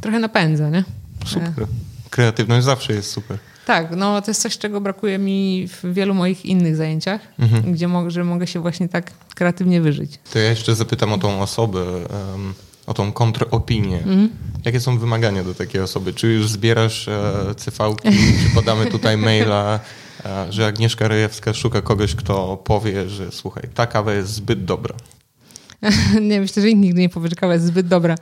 [0.00, 0.84] trochę napędza, nie?
[1.26, 1.66] Super.
[2.10, 3.38] Kreatywność zawsze jest super.
[3.66, 7.72] Tak, no to jest coś, czego brakuje mi w wielu moich innych zajęciach, mhm.
[7.72, 10.18] gdzie mo że mogę się właśnie tak kreatywnie wyżyć.
[10.32, 11.84] To ja jeszcze zapytam o tą osobę,
[12.32, 12.54] um,
[12.86, 13.96] o tą kontropinię.
[13.96, 14.28] Mhm.
[14.64, 16.12] Jakie są wymagania do takiej osoby?
[16.12, 18.08] Czy już zbierasz e, CV-ki,
[18.42, 19.80] czy podamy tutaj maila,
[20.24, 24.94] e, że Agnieszka Rejewska szuka kogoś, kto powie, że słuchaj, ta kawa jest zbyt dobra.
[26.28, 28.14] nie, myślę, że nikt nigdy nie powie, że kawa jest zbyt dobra.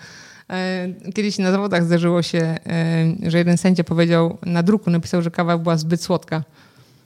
[0.51, 2.61] E, kiedyś na zawodach zdarzyło się, e,
[3.31, 6.43] że jeden sędzia powiedział, na druku napisał, że kawa była zbyt słodka.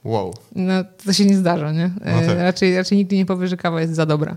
[0.05, 0.35] Wow.
[0.55, 0.73] No
[1.05, 1.91] to się nie zdarza, nie?
[2.05, 2.39] No tak.
[2.39, 4.37] raczej, raczej nigdy nie powie, że kawa jest za dobra.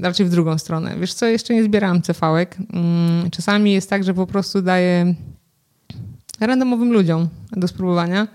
[0.00, 0.96] Raczej w drugą stronę.
[1.00, 2.56] Wiesz co, jeszcze nie zbierałam cefałek.
[2.72, 5.14] Mm, czasami jest tak, że po prostu daję
[6.40, 8.28] randomowym ludziom do spróbowania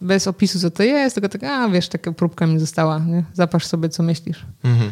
[0.00, 3.24] bez opisu, co to jest, tylko tak, a wiesz, taka próbka mi została, nie?
[3.32, 4.46] zapasz sobie, co myślisz.
[4.64, 4.90] Mhm.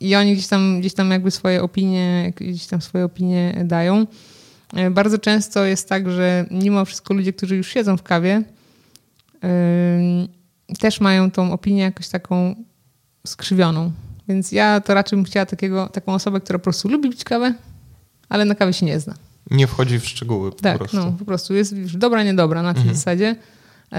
[0.00, 4.06] I oni gdzieś tam, gdzieś tam jakby swoje opinie, gdzieś tam swoje opinie dają.
[4.74, 8.42] E, bardzo często jest tak, że mimo wszystko ludzie, którzy już siedzą w kawie,
[9.42, 12.54] yy, też mają tą opinię jakoś taką
[13.26, 13.92] skrzywioną.
[14.28, 17.54] Więc ja to raczej bym chciała takiego, taką osobę, która po prostu lubi pić kawę,
[18.28, 19.14] ale na kawie się nie zna.
[19.50, 20.96] Nie wchodzi w szczegóły po tak, prostu.
[20.96, 22.96] no po prostu jest już dobra, niedobra na tej mhm.
[22.96, 23.36] zasadzie.
[23.92, 23.98] Yy,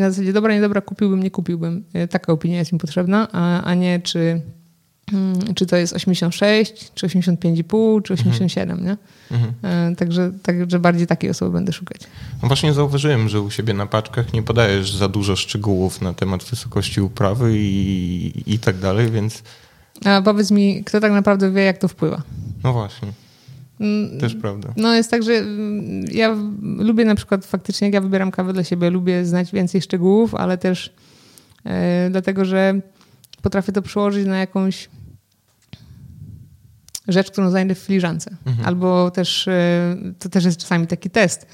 [0.00, 1.84] na zasadzie dobra, niedobra, kupiłbym, nie kupiłbym.
[1.94, 4.42] Yy, taka opinia jest mi potrzebna, a, a nie czy
[5.54, 8.88] czy to jest 86, czy 85,5, czy 87, mhm.
[8.88, 8.96] nie?
[9.36, 9.54] Mhm.
[9.92, 12.00] E, także, także bardziej takiej osoby będę szukać.
[12.42, 16.44] No właśnie zauważyłem, że u siebie na paczkach nie podajesz za dużo szczegółów na temat
[16.44, 19.42] wysokości uprawy i, i tak dalej, więc...
[20.04, 22.22] A powiedz mi, kto tak naprawdę wie, jak to wpływa?
[22.64, 23.08] No właśnie.
[23.80, 24.72] Mm, Też prawda.
[24.76, 28.64] No jest tak, że mm, ja lubię na przykład faktycznie, jak ja wybieram kawę dla
[28.64, 30.92] siebie, lubię znać więcej szczegółów, ale też
[31.64, 32.80] e, dlatego, że
[33.42, 34.88] potrafię to przełożyć na jakąś
[37.08, 38.36] rzecz, którą znajdę w filiżance.
[38.46, 38.68] Mhm.
[38.68, 41.46] Albo też, e, to też jest czasami taki test.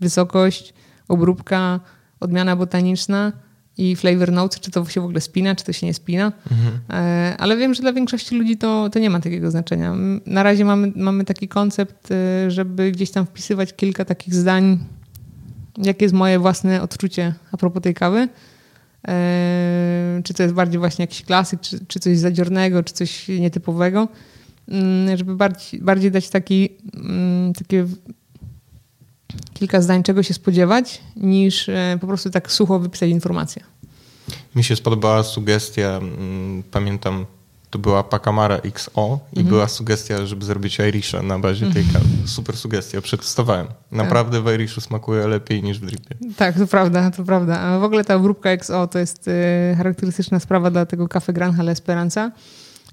[0.00, 0.74] Wysokość,
[1.08, 1.80] obróbka,
[2.20, 3.32] odmiana botaniczna
[3.78, 6.32] i flavor notes, czy to się w ogóle spina, czy to się nie spina.
[6.50, 6.80] Mhm.
[6.90, 9.94] E, ale wiem, że dla większości ludzi to, to nie ma takiego znaczenia.
[10.26, 14.78] Na razie mamy, mamy taki koncept, e, żeby gdzieś tam wpisywać kilka takich zdań
[15.82, 18.28] jakie jest moje własne odczucie a propos tej kawy.
[20.24, 24.08] Czy to jest bardziej właśnie jakiś klasyk, czy, czy coś zadziornego, czy coś nietypowego.
[24.68, 27.86] Mm, żeby bardziej, bardziej dać taki, mm, takie
[29.54, 33.62] kilka zdań, czego się spodziewać, niż e, po prostu tak sucho wypisać informację.
[34.54, 37.26] Mi się spodobała sugestia, mm, pamiętam,
[37.70, 39.46] to była Pacamara XO i mhm.
[39.46, 41.92] była sugestia, żeby zrobić Irisha na bazie tej mhm.
[41.92, 42.28] kawy.
[42.28, 43.66] Super sugestia, przetestowałem.
[43.92, 44.46] Naprawdę tak.
[44.46, 46.14] w Irishu smakuje lepiej niż w dripie.
[46.36, 47.60] Tak, to prawda, to prawda.
[47.60, 49.32] A w ogóle ta obróbka XO to jest y,
[49.76, 52.32] charakterystyczna sprawa dla tego kawy Granhal Esperanza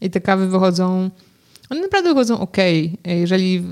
[0.01, 1.09] i te kawy wychodzą
[1.73, 2.57] one naprawdę wychodzą ok.
[3.05, 3.65] Jeżeli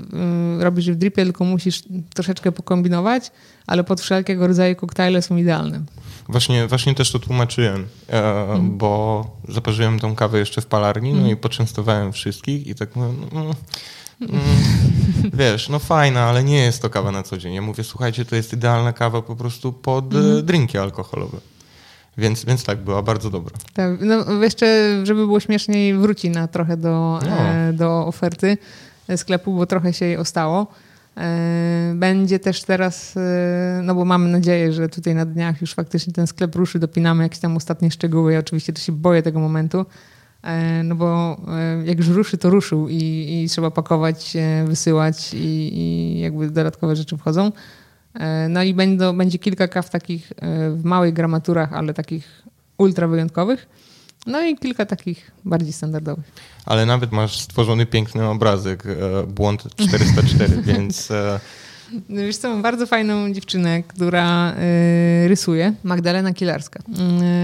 [0.60, 1.82] y, robisz w dripie, tylko musisz
[2.14, 3.30] troszeczkę pokombinować,
[3.66, 5.82] ale pod wszelkiego rodzaju koktajle są idealne.
[6.28, 8.78] Właśnie, właśnie też to tłumaczyłem, e, mm.
[8.78, 13.40] bo zaparzyłem tą kawę jeszcze w palarni, no i poczęstowałem wszystkich i tak mówię, no,
[13.40, 14.40] mm,
[15.32, 17.54] wiesz, no fajna, ale nie jest to kawa na co dzień.
[17.54, 20.46] Ja mówię, słuchajcie, to jest idealna kawa po prostu pod mm.
[20.46, 21.38] drinki alkoholowe.
[22.18, 23.56] Więc, więc tak, była bardzo dobra.
[23.74, 27.38] Tak, no jeszcze, żeby było śmieszniej, wróci na trochę do, no.
[27.38, 28.58] e, do oferty
[29.16, 30.66] sklepu, bo trochę się jej ostało.
[31.16, 36.12] E, będzie też teraz, e, no bo mamy nadzieję, że tutaj na dniach już faktycznie
[36.12, 38.32] ten sklep ruszy, dopinamy jakieś tam ostatnie szczegóły.
[38.32, 39.86] Ja oczywiście to się boję tego momentu,
[40.42, 41.36] e, no bo
[41.84, 42.94] jak już ruszy, to ruszył i,
[43.44, 47.52] i trzeba pakować, wysyłać i, i jakby dodatkowe rzeczy wchodzą.
[48.48, 50.32] No i będą, będzie kilka kaw takich
[50.76, 52.42] w małych gramaturach, ale takich
[52.78, 53.66] ultra wyjątkowych.
[54.26, 56.24] No i kilka takich bardziej standardowych.
[56.66, 61.10] Ale nawet masz stworzony piękny obrazek, e, błąd 404, więc...
[61.10, 61.40] E,
[62.08, 64.54] no wiesz co, mam bardzo fajną dziewczynę, która
[65.26, 66.80] rysuje, Magdalena Kilarska.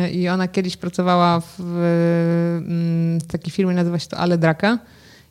[0.06, 1.60] Y, I ona kiedyś pracowała w,
[3.22, 4.78] y, takiej firmie, nazywa się to Ale Draka.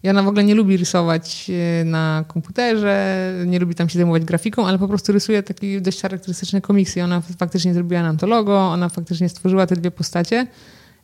[0.03, 1.51] I ona w ogóle nie lubi rysować
[1.85, 6.61] na komputerze, nie lubi tam się zajmować grafiką, ale po prostu rysuje takie dość charakterystyczne
[6.61, 7.03] komiksy.
[7.03, 10.47] Ona faktycznie zrobiła nam to logo, ona faktycznie stworzyła te dwie postacie.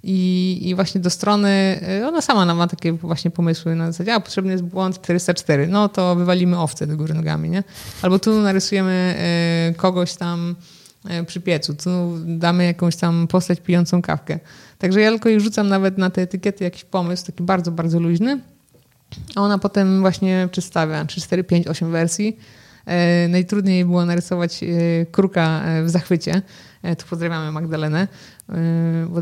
[0.05, 4.19] I, I właśnie do strony, y, ona sama ma takie właśnie pomysły na zasadzie, a
[4.19, 7.63] potrzebny jest błąd 404, no to wywalimy owce do góry nogami, nie?
[8.01, 9.15] Albo tu narysujemy
[9.71, 10.55] y, kogoś tam
[11.27, 11.89] przy piecu, tu
[12.25, 14.39] damy jakąś tam postać pijącą kawkę.
[14.77, 18.39] Także ja tylko jej rzucam nawet na te etykiety jakiś pomysł, taki bardzo, bardzo luźny,
[19.35, 22.37] a ona potem właśnie przedstawia 3, 4, 5, 8 wersji.
[23.29, 24.59] Najtrudniej było narysować
[25.11, 26.41] kruka w zachwycie.
[26.97, 28.07] Tu pozdrawiamy Magdalenę.
[29.07, 29.21] Bo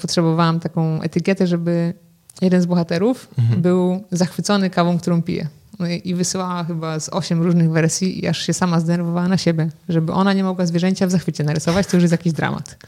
[0.00, 1.94] potrzebowałam taką etykietę, żeby
[2.42, 3.62] jeden z bohaterów mhm.
[3.62, 5.48] był zachwycony kawą, którą pije.
[5.78, 9.68] No I wysyłała chyba z osiem różnych wersji i aż się sama zdenerwowała na siebie,
[9.88, 12.78] żeby ona nie mogła zwierzęcia w zachwycie narysować, to już jest jakiś dramat.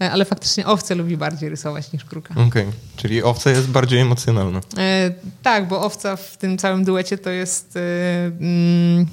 [0.00, 2.34] E, ale faktycznie owce lubi bardziej rysować niż kruka.
[2.34, 2.72] Okej, okay.
[2.96, 4.60] czyli owca jest bardziej emocjonalna.
[4.78, 7.76] E, tak, bo owca w tym całym duecie to jest...
[7.76, 7.80] E,
[8.26, 9.06] mm,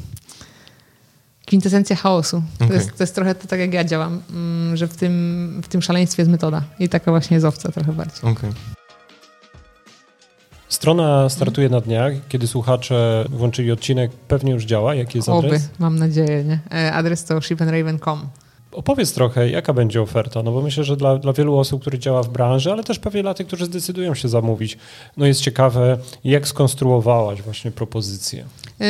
[1.46, 2.44] kwintesencja chaosu.
[2.56, 2.68] Okay.
[2.68, 5.68] To, jest, to jest trochę to tak, jak ja działam, mm, że w tym, w
[5.68, 6.64] tym szaleństwie jest metoda.
[6.80, 8.32] I taka właśnie jest owca trochę bardziej.
[8.32, 8.52] Okay.
[10.70, 12.14] Strona startuje na dniach.
[12.30, 14.96] Kiedy słuchacze włączyli odcinek, pewnie już działa.
[14.96, 15.66] Jaki jest adres?
[15.66, 16.44] Oby, mam nadzieję.
[16.44, 16.60] Nie?
[16.72, 18.30] E, adres to shipandraven.com.
[18.72, 22.24] Opowiedz trochę, jaka będzie oferta, no bo myślę, że dla, dla wielu osób, które działa
[22.24, 24.78] w branży, ale też pewnie dla tych, którzy zdecydują się zamówić,
[25.18, 28.46] no jest ciekawe, jak skonstruowałaś właśnie propozycję.
[28.80, 28.88] Yy,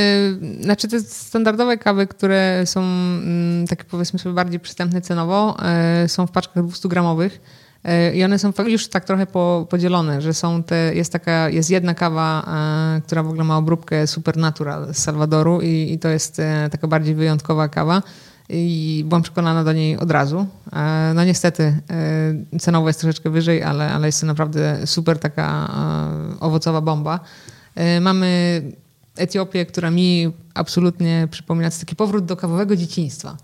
[0.64, 5.58] znaczy te standardowe kawy, które są yy, takie powiedzmy sobie bardziej przystępne cenowo,
[6.02, 7.42] yy, są w paczkach 200 gramowych.
[7.84, 11.70] Yy, I one są już tak trochę po, podzielone, że są te, jest taka, jest
[11.70, 12.46] jedna kawa,
[13.06, 16.42] która w ogóle ma obróbkę Supernatural z Salwadoru i, i to jest
[16.72, 18.02] taka bardziej wyjątkowa kawa
[18.52, 20.48] i byłam przekonana do niej od razu.
[20.74, 21.64] E, no niestety
[22.54, 25.70] e, cenowo jest troszeczkę wyżej, ale, ale jest to naprawdę super taka
[26.34, 27.20] e, owocowa bomba.
[28.02, 28.62] Mamy
[29.16, 33.38] Etiopię, która mi absolutnie przypomina, taki powrót do kawowego dzieciństwa.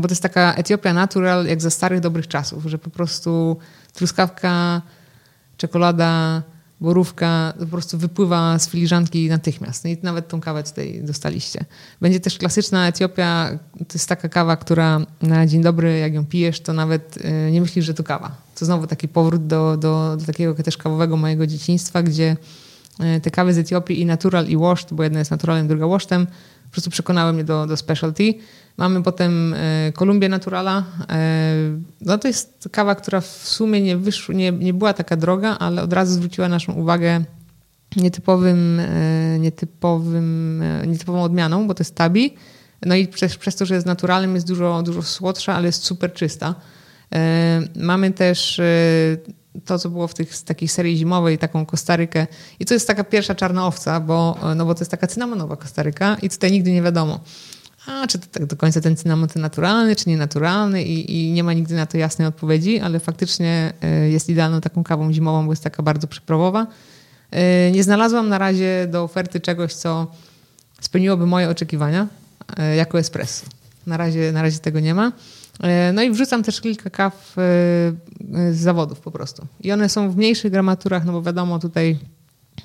[0.00, 3.56] Bo to jest taka Etiopia natural, jak za starych, dobrych czasów, że po prostu
[3.92, 4.82] truskawka,
[5.56, 6.42] czekolada,
[6.80, 9.84] borówka po prostu wypływa z filiżanki natychmiast.
[9.84, 11.64] No i nawet tą kawę tutaj dostaliście.
[12.00, 13.58] Będzie też klasyczna Etiopia.
[13.78, 17.60] To jest taka kawa, która na dzień dobry, jak ją pijesz, to nawet y, nie
[17.60, 18.36] myślisz, że to kawa.
[18.54, 22.36] To znowu taki powrót do, do, do takiego też kawowego mojego dzieciństwa, gdzie
[23.16, 26.26] y, te kawy z Etiopii i natural i washed, bo jedna jest naturalem, druga washedem,
[26.74, 28.34] prostu przekonały mnie do, do specialty.
[28.76, 30.84] Mamy potem e, Naturala.
[31.10, 31.54] E,
[32.00, 35.82] no to jest kawa, która w sumie nie, wyszła, nie, nie była taka droga, ale
[35.82, 37.24] od razu zwróciła naszą uwagę
[37.96, 42.34] nietypowym, e, nietypowym, nietypową odmianą, bo to jest tabi.
[42.86, 46.12] No i przez, przez to, że jest naturalnym, jest dużo, dużo słodsza, ale jest super
[46.12, 46.54] czysta.
[47.76, 48.60] Mamy też
[49.64, 52.26] to, co było w tych takiej serii zimowej, taką Kostarykę.
[52.60, 56.16] I to jest taka pierwsza czarna owca, bo, no bo to jest taka cynamonowa Kostaryka
[56.22, 57.20] i tutaj nigdy nie wiadomo
[57.86, 61.44] a czy to tak do końca ten cynamon to naturalny, czy nienaturalny i, i nie
[61.44, 65.52] ma nigdy na to jasnej odpowiedzi, ale faktycznie e, jest idealną taką kawą zimową, bo
[65.52, 66.66] jest taka bardzo przyprawowa.
[67.30, 70.06] E, nie znalazłam na razie do oferty czegoś, co
[70.80, 72.06] spełniłoby moje oczekiwania
[72.56, 73.46] e, jako espresso.
[73.86, 75.12] Na razie, na razie tego nie ma.
[75.94, 77.36] No i wrzucam też kilka kaw
[78.50, 79.46] z zawodów po prostu.
[79.60, 81.98] I one są w mniejszych gramaturach, no bo wiadomo, tutaj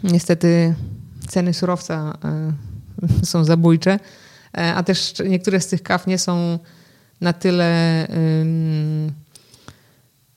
[0.04, 0.76] niestety
[1.28, 2.18] ceny surowca
[3.24, 4.00] są zabójcze.
[4.58, 6.60] E, a też niektóre z tych kaw nie są
[7.22, 8.08] na tyle,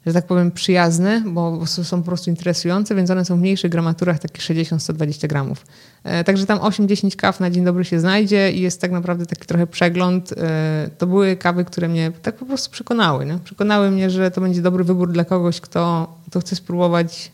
[0.06, 4.18] że tak powiem, przyjazne, bo są po prostu interesujące, więc one są w mniejszych gramaturach,
[4.18, 5.66] takich 60-120 gramów.
[6.04, 9.46] E, także tam 8-10 kaw na dzień dobry się znajdzie i jest tak naprawdę taki
[9.46, 10.32] trochę przegląd.
[10.32, 13.26] E, to były kawy, które mnie tak po prostu przekonały.
[13.26, 13.38] Nie?
[13.38, 17.32] Przekonały mnie, że to będzie dobry wybór dla kogoś, kto, kto chce spróbować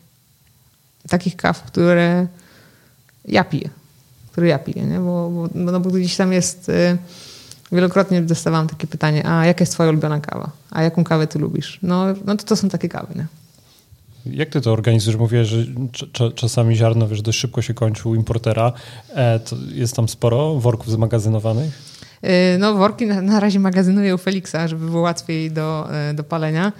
[1.09, 2.27] takich kaw, które
[3.25, 3.69] ja piję
[4.39, 4.99] który ja piję, nie?
[4.99, 6.71] Bo, bo, no, bo gdzieś tam jest...
[7.71, 10.51] Wielokrotnie dostawałam takie pytanie, a jaka jest twoja ulubiona kawa?
[10.71, 11.79] A jaką kawę ty lubisz?
[11.83, 13.25] No, no to to są takie kawy, nie?
[14.25, 15.19] Jak ty to organizujesz?
[15.19, 15.65] Mówię, że
[16.35, 18.73] czasami ziarno, wiesz, dość szybko się kończy u importera.
[19.15, 19.39] E,
[19.73, 21.89] jest tam sporo worków zmagazynowanych?
[22.23, 26.23] Y, no worki na, na razie magazynuję u Felixa, żeby było łatwiej do, y, do
[26.23, 26.71] palenia.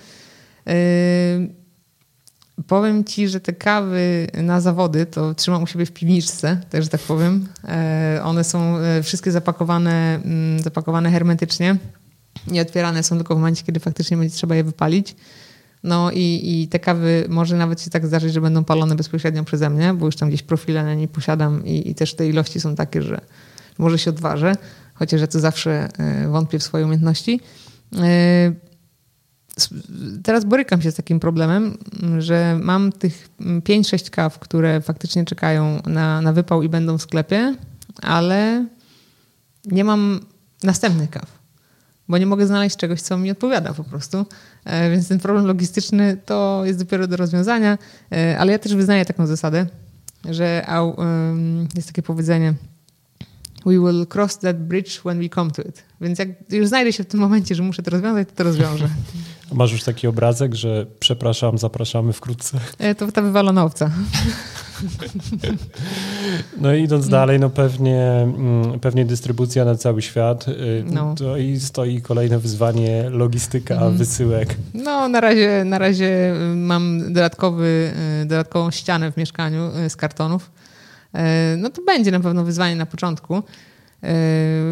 [2.67, 7.01] Powiem ci, że te kawy na zawody to trzymam u siebie w piwniczce, też tak
[7.01, 7.47] powiem.
[7.67, 11.77] E, one są e, wszystkie zapakowane, mm, zapakowane hermetycznie.
[12.47, 15.15] Nie otwierane są tylko w momencie, kiedy faktycznie będzie trzeba je wypalić.
[15.83, 19.69] No i, i te kawy może nawet się tak zdarzyć, że będą palone bezpośrednio przeze
[19.69, 22.75] mnie, bo już tam gdzieś profile na nie posiadam i, i też te ilości są
[22.75, 23.21] takie, że
[23.77, 24.55] może się odważę,
[24.93, 27.39] chociaż ja to zawsze e, wątpię w swoje umiejętności
[30.23, 31.77] teraz borykam się z takim problemem,
[32.17, 37.55] że mam tych 5-6 kaw, które faktycznie czekają na, na wypał i będą w sklepie,
[38.01, 38.65] ale
[39.65, 40.19] nie mam
[40.63, 41.39] następnych kaw,
[42.07, 44.25] bo nie mogę znaleźć czegoś, co mi odpowiada po prostu.
[44.65, 47.77] E, więc ten problem logistyczny to jest dopiero do rozwiązania,
[48.11, 49.65] e, ale ja też wyznaję taką zasadę,
[50.29, 50.65] że
[51.75, 52.53] jest takie powiedzenie
[53.65, 55.83] We will cross that bridge when we come to it.
[56.01, 58.89] Więc jak już znajdę się w tym momencie, że muszę to rozwiązać, to to rozwiążę.
[59.51, 62.59] Masz już taki obrazek, że przepraszam, zapraszamy wkrótce.
[62.77, 63.91] E, to ta wywalona owca.
[66.57, 70.47] No i idąc dalej, no pewnie, mm, pewnie dystrybucja na cały świat.
[70.47, 71.15] Y, no.
[71.15, 73.97] To i stoi kolejne wyzwanie, logistyka, mm.
[73.97, 74.55] wysyłek.
[74.73, 77.93] No na razie, na razie y, mam dodatkowy,
[78.23, 80.51] y, dodatkową ścianę w mieszkaniu z kartonów.
[81.57, 83.43] No to będzie na pewno wyzwanie na początku.
[84.03, 84.09] Yy,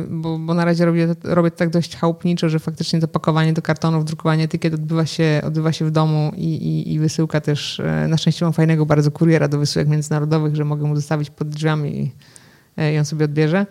[0.09, 4.05] bo, bo na razie robię, robię tak dość chałupniczo, że faktycznie to pakowanie do kartonów,
[4.05, 7.79] drukowanie etykiet odbywa się, odbywa się w domu i, i, i wysyłka też.
[7.79, 11.49] E, na szczęście mam fajnego bardzo kuriera do wysyłek międzynarodowych, że mogę mu zostawić pod
[11.49, 12.11] drzwiami i,
[12.77, 13.65] e, i on sobie odbierze.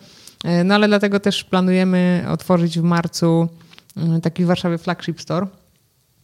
[0.45, 3.49] E, no ale dlatego też planujemy otworzyć w marcu
[4.23, 5.47] taki w Warszawie flagship store,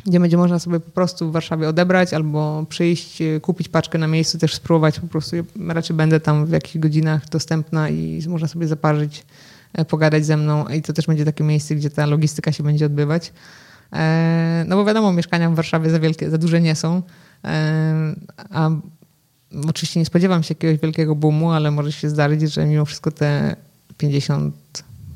[0.07, 4.39] gdzie będzie można sobie po prostu w Warszawie odebrać albo przyjść, kupić paczkę na miejscu,
[4.39, 5.37] też spróbować po prostu.
[5.69, 9.25] Raczej będę tam w jakichś godzinach dostępna i można sobie zaparzyć,
[9.73, 12.87] e, pogadać ze mną i to też będzie takie miejsce, gdzie ta logistyka się będzie
[12.87, 13.33] odbywać.
[13.93, 17.03] E, no bo wiadomo, mieszkania w Warszawie za wielkie, za duże nie są,
[17.45, 18.15] e,
[18.51, 18.71] a
[19.69, 23.57] oczywiście nie spodziewam się jakiegoś wielkiego boomu, ale może się zdarzyć, że mimo wszystko te
[23.99, 24.55] 50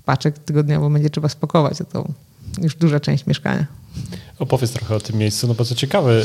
[0.05, 2.09] paczek tygodniowo będzie trzeba spakować, to
[2.63, 3.67] już duża część mieszkania.
[4.39, 6.23] Opowiedz trochę o tym miejscu, no bo co ciekawe,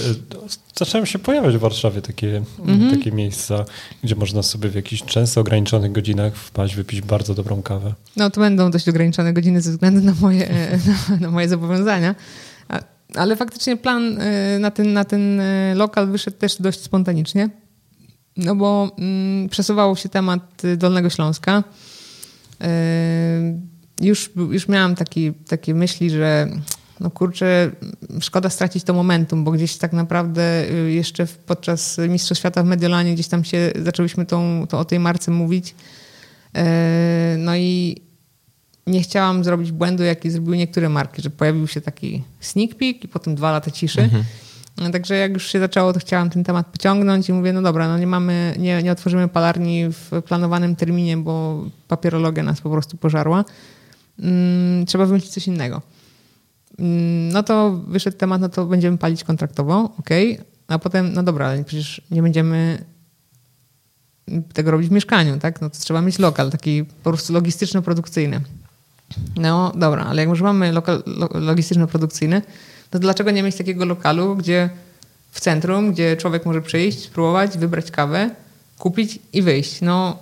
[0.76, 2.92] zaczęły się pojawiać w Warszawie takie, mm-hmm.
[2.92, 3.66] takie miejsca,
[4.04, 7.94] gdzie można sobie w jakichś często ograniczonych godzinach wpaść, wypić bardzo dobrą kawę.
[8.18, 10.50] No to będą dość ograniczone godziny ze względu na moje,
[11.10, 12.16] na, na moje zobowiązania.
[13.16, 17.50] Ale faktycznie plan e, na ten, na ten e, lokal wyszedł też dość spontanicznie,
[18.38, 21.64] no bo mm, przesuwał się temat Dolnego Śląska.
[22.60, 22.68] Yy,
[24.02, 26.48] już, już miałam taki, takie myśli, że
[27.00, 27.72] no kurczę,
[28.20, 33.14] szkoda stracić to momentum, bo gdzieś tak naprawdę y, jeszcze podczas Mistrzostw Świata w Mediolanie
[33.14, 35.76] gdzieś tam się zaczęłyśmy tą, to o tej marce mówić.
[36.56, 38.02] E, no i
[38.88, 43.08] nie chciałam zrobić błędu, jaki zrobiły niektóre marki, że pojawił się taki sneak peek i
[43.08, 44.02] potem dwa lata ciszy.
[44.02, 44.24] Mhm.
[44.78, 47.88] No, także jak już się zaczęło, to chciałam ten temat pociągnąć i mówię, no dobra,
[47.88, 52.98] no nie mamy, nie, nie otworzymy palarni w planowanym terminie, bo papierologia nas po prostu
[52.98, 53.46] pożarła.
[54.22, 55.82] Hmm, trzeba wymyślić coś innego.
[56.80, 60.10] Mm, no to wyszedł temat, no to będziemy palić kontraktowo, ok,
[60.68, 62.86] a potem, no dobra, ale przecież nie będziemy
[64.54, 65.62] tego robić w mieszkaniu, tak?
[65.62, 68.42] No to trzeba mieć lokal, taki po prostu logistyczno-produkcyjny.
[69.36, 71.04] No dobra, ale jak już mamy lokal
[71.34, 72.42] logistyczno-produkcyjny,
[72.90, 74.70] to dlaczego nie mieć takiego lokalu, gdzie
[75.32, 78.30] w centrum, gdzie człowiek może przyjść, spróbować, wybrać kawę,
[78.78, 79.82] kupić i wyjść?
[79.82, 80.20] No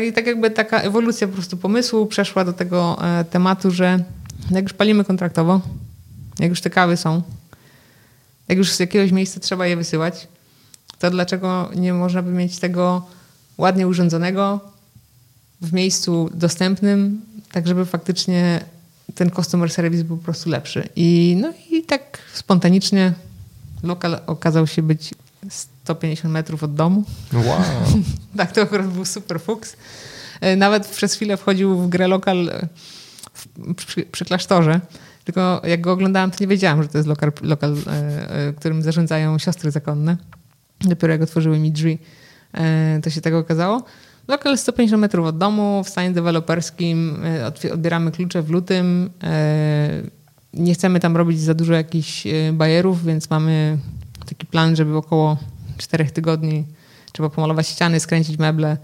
[0.00, 4.04] tak, tak jakby taka ewolucja po prostu pomysłu przeszła do tego e, tematu, że
[4.50, 5.60] jak już palimy kontraktowo,
[6.38, 7.22] jak już te kawy są,
[8.48, 10.28] jak już z jakiegoś miejsca trzeba je wysyłać,
[10.98, 13.06] to dlaczego nie można by mieć tego
[13.58, 14.60] ładnie urządzonego
[15.60, 17.20] w miejscu dostępnym,
[17.52, 18.60] tak żeby faktycznie
[19.14, 20.88] ten customer service był po prostu lepszy.
[20.96, 23.12] I, no i tak spontanicznie
[23.82, 25.14] lokal okazał się być
[25.86, 27.04] 150 metrów od domu.
[27.32, 27.44] Wow.
[28.36, 29.76] tak, to akurat był super fuks.
[30.40, 32.68] E, nawet przez chwilę wchodził w grę lokal e,
[33.32, 34.80] w, przy, przy, klasztorze.
[35.24, 39.38] Tylko jak go oglądałam, to nie wiedziałam, że to jest lokal, lokal e, którym zarządzają
[39.38, 40.16] siostry zakonne.
[40.80, 41.98] Dopiero jak otworzyły mi drzwi,
[43.02, 43.82] to się tego okazało.
[44.28, 47.22] Lokal 150 metrów od domu, w stanie deweloperskim,
[47.72, 49.10] odbieramy klucze w lutym.
[50.54, 53.78] Nie chcemy tam robić za dużo jakichś bajerów, więc mamy
[54.26, 55.38] taki plan, żeby około
[55.76, 56.64] czterech tygodni
[57.12, 58.76] trzeba pomalować ściany, skręcić meble.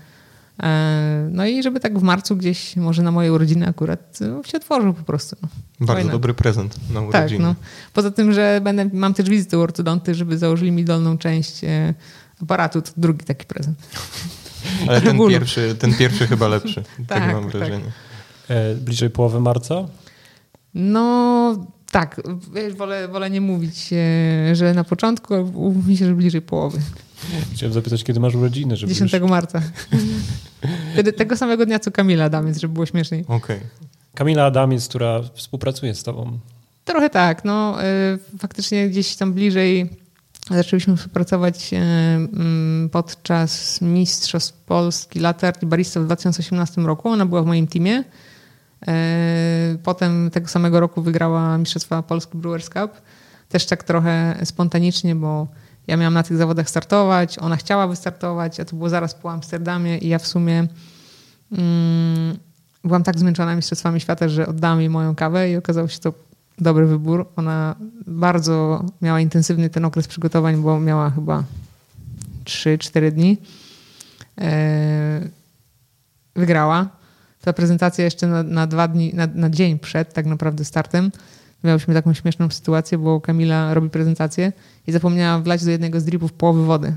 [0.63, 4.57] E, no i żeby tak w marcu gdzieś, może na moje urodziny akurat, no, się
[4.57, 5.37] otworzył po prostu.
[5.81, 7.29] Bardzo dobry prezent na urodziny.
[7.29, 7.55] Tak, no.
[7.93, 11.95] Poza tym, że będę, mam też wizyty u ortodonty, żeby założyli mi dolną część e,
[12.43, 13.79] aparatu, to drugi taki prezent.
[14.89, 17.53] Ale ten pierwszy, ten pierwszy chyba lepszy, tak, tak mam tak.
[17.53, 17.85] wrażenie.
[17.85, 18.57] Tak.
[18.57, 19.75] E, bliżej połowy marca?
[20.75, 22.21] No tak,
[22.77, 23.91] wolę, wolę nie mówić,
[24.53, 26.79] że na początku, ale umówmy się, że bliżej połowy.
[27.55, 28.77] Chciałem zapytać, kiedy masz urodziny?
[28.77, 29.23] Żeby 10 już...
[29.23, 29.63] marca.
[31.17, 33.25] tego samego dnia, co Kamila Adamiec, żeby było śmieszniej.
[33.29, 33.61] Okay.
[34.15, 36.39] Kamila Adamiec, która współpracuje z tobą.
[36.85, 37.45] Trochę tak.
[37.45, 39.91] No, y, faktycznie gdzieś tam bliżej
[40.51, 47.09] zaczęliśmy współpracować y, mm, podczas Mistrzostw Polski Latte Barista w 2018 roku.
[47.09, 48.05] Ona była w moim teamie.
[48.89, 52.91] E, potem tego samego roku wygrała Mistrzostwa Polski Brewers Cup.
[53.49, 55.47] Też tak trochę spontanicznie, bo
[55.87, 59.99] ja miałam na tych zawodach startować, ona chciała wystartować, a to było zaraz po Amsterdamie
[59.99, 60.67] i ja w sumie
[61.53, 62.39] mm,
[62.85, 66.13] byłam tak zmęczona Mistrzostwami Świata, że oddałam jej moją kawę i okazało się to
[66.59, 67.29] dobry wybór.
[67.37, 67.77] Ona
[68.07, 71.45] bardzo miała intensywny ten okres przygotowań, bo miała chyba
[72.45, 73.39] 3-4 dni.
[74.41, 75.29] E,
[76.37, 77.02] wygrała
[77.43, 81.11] ta prezentacja jeszcze na, na dwa dni, na, na, dzień przed tak naprawdę startem.
[81.65, 84.53] Miałyśmy taką śmieszną sytuację, bo Kamila robi prezentację
[84.87, 86.95] i zapomniała wlać do jednego z dripów połowy wody.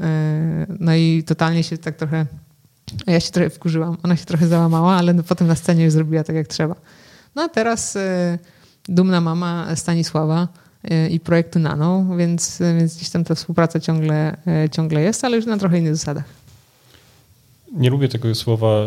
[0.00, 2.26] E, no i totalnie się tak trochę,
[3.06, 3.96] ja się trochę wkurzyłam.
[4.02, 6.74] Ona się trochę załamała, ale potem na scenie już zrobiła tak jak trzeba.
[7.34, 8.38] No a teraz e,
[8.88, 10.48] dumna mama Stanisława
[10.84, 14.36] e, i projektu Nano, więc, więc gdzieś tam ta współpraca ciągle,
[14.70, 16.43] ciągle jest, ale już na trochę innych zasadach
[17.74, 18.86] nie lubię tego słowa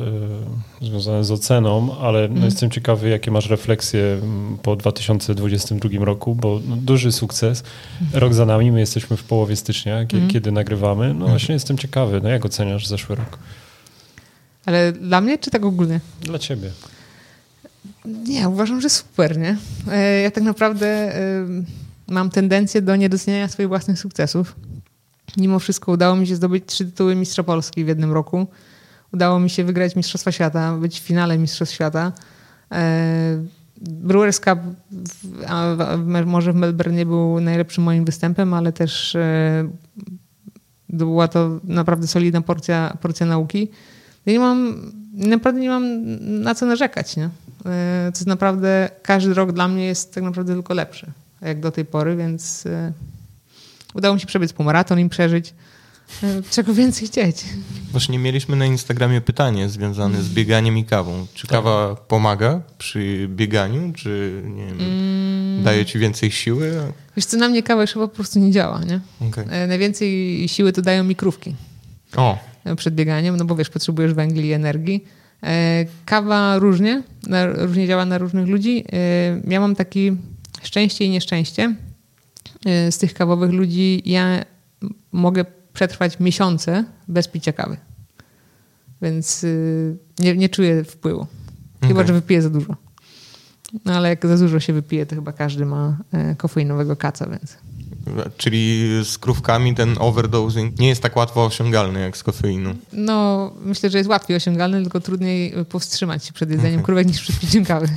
[0.81, 2.29] y, związane z oceną, ale mm.
[2.29, 2.45] no mhm.
[2.45, 4.21] jestem ciekawy, jakie masz refleksje
[4.63, 7.63] po 2022 roku, bo no, duży sukces.
[8.01, 8.21] Mhm.
[8.21, 10.29] Rok za nami, my jesteśmy w połowie stycznia, kiedy, mm.
[10.29, 11.13] kiedy nagrywamy.
[11.13, 13.39] No właśnie jestem ciekawy, no jak oceniasz zeszły rok?
[14.65, 15.99] Ale dla mnie, czy tak ogólnie?
[16.21, 16.71] Dla ciebie.
[18.05, 19.57] Nie, uważam, że super, nie?
[19.91, 21.13] E, ja tak naprawdę
[22.07, 24.55] mam tendencję do niedoceniania swoich własnych sukcesów.
[25.38, 28.47] Mimo wszystko udało mi się zdobyć trzy tytuły Mistrza Polski w jednym roku
[29.14, 32.12] udało mi się wygrać Mistrzostwa Świata, być w finale Mistrzostw Świata.
[32.72, 33.43] E,
[33.82, 34.60] Brewers Cup
[36.26, 39.70] może w Melbourne nie był najlepszym moim występem, ale też e,
[40.89, 43.72] była to naprawdę solidna porcja, porcja nauki.
[44.26, 45.84] Ja nie mam, naprawdę nie mam
[46.43, 47.18] na co narzekać.
[47.18, 47.26] Nie?
[47.66, 51.72] E, to jest naprawdę, każdy rok dla mnie jest tak naprawdę tylko lepszy, jak do
[51.72, 52.64] tej pory, więc
[53.93, 55.53] udało mi się przebiec półmaraton i przeżyć.
[56.24, 57.45] E, czego więcej chcieć.
[57.91, 61.28] Właśnie mieliśmy na Instagramie pytanie związane z bieganiem i kawą.
[61.34, 62.03] Czy kawa tak.
[62.03, 65.64] pomaga przy bieganiu, czy nie wiem, mm.
[65.64, 66.74] daje ci więcej siły?
[67.16, 68.99] Wiesz co, na mnie kawa już chyba po prostu nie działa, nie?
[69.30, 69.45] Okay.
[69.49, 71.55] E, najwięcej siły to dają mikrówki.
[72.16, 72.38] O.
[72.64, 75.05] E, przed bieganiem, no bo wiesz, potrzebujesz węgli i energii.
[76.05, 77.03] Kawa różnie,
[77.53, 78.86] różnie działa na różnych ludzi.
[79.47, 80.12] Ja mam taki
[80.64, 81.76] szczęście i nieszczęście.
[82.66, 84.45] Z tych kawowych ludzi ja
[85.12, 85.45] mogę
[85.78, 87.78] przetrwać miesiące bez picia kawy.
[89.01, 91.28] Więc y, nie, nie czuję wpływu.
[91.82, 92.07] Chyba, okay.
[92.07, 92.75] że wypiję za dużo.
[93.86, 97.57] No ale jak za dużo się wypije, to chyba każdy ma e, kofeinowego kaca, więc...
[98.38, 102.75] Czyli z krówkami ten overdosing nie jest tak łatwo osiągalny jak z kofeiną?
[102.93, 106.86] No, myślę, że jest łatwiej osiągalny, tylko trudniej powstrzymać się przed jedzeniem okay.
[106.86, 107.88] krówek niż przed piciem kawy.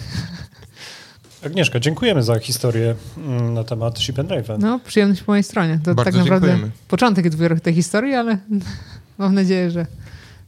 [1.46, 4.60] Agnieszka, dziękujemy za historię mm, na temat Ship and Raven.
[4.60, 5.80] No, przyjemność po mojej stronie.
[5.84, 6.72] To Bardzo tak naprawdę dziękujemy.
[6.88, 8.38] początek dopiero tej historii, ale
[9.18, 9.86] mam nadzieję, że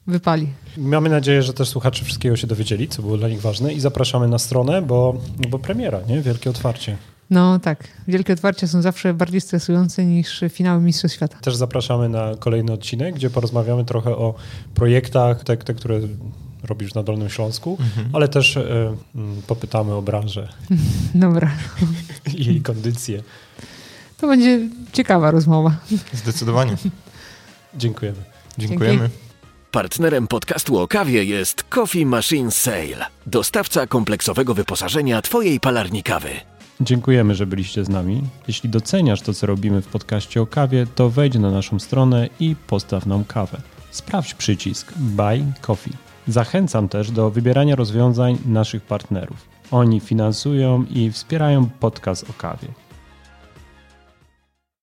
[0.07, 0.49] wypali.
[0.77, 4.29] Mamy nadzieję, że też słuchacze wszystkiego się dowiedzieli, co było dla nich ważne i zapraszamy
[4.29, 6.23] na stronę, bo, bo premiera, nie?
[6.23, 6.97] Wielkie otwarcie.
[7.31, 11.39] No tak, wielkie otwarcia są zawsze bardziej stresujące niż finały Mistrzostw Świata.
[11.41, 14.35] Też zapraszamy na kolejny odcinek, gdzie porozmawiamy trochę o
[14.75, 16.01] projektach, te, te które
[16.65, 18.09] robisz na Dolnym Śląsku, mhm.
[18.13, 18.97] ale też y,
[19.47, 20.49] popytamy o branżę.
[21.15, 21.51] Dobra.
[22.37, 23.23] I jej kondycję.
[24.19, 24.61] To będzie
[24.93, 25.77] ciekawa rozmowa.
[26.13, 26.77] Zdecydowanie.
[27.75, 28.19] Dziękujemy.
[28.59, 28.99] Dziękujemy.
[28.99, 29.33] Dzięki.
[29.71, 36.31] Partnerem podcastu o kawie jest Coffee Machine Sale, dostawca kompleksowego wyposażenia Twojej palarni kawy.
[36.81, 38.23] Dziękujemy, że byliście z nami.
[38.49, 42.57] Jeśli doceniasz to, co robimy w podcaście o kawie, to wejdź na naszą stronę i
[42.67, 43.61] postaw nam kawę.
[43.91, 46.12] Sprawdź przycisk Buy Coffee.
[46.29, 49.49] Zachęcam też do wybierania rozwiązań naszych partnerów.
[49.71, 52.69] Oni finansują i wspierają podcast o kawie.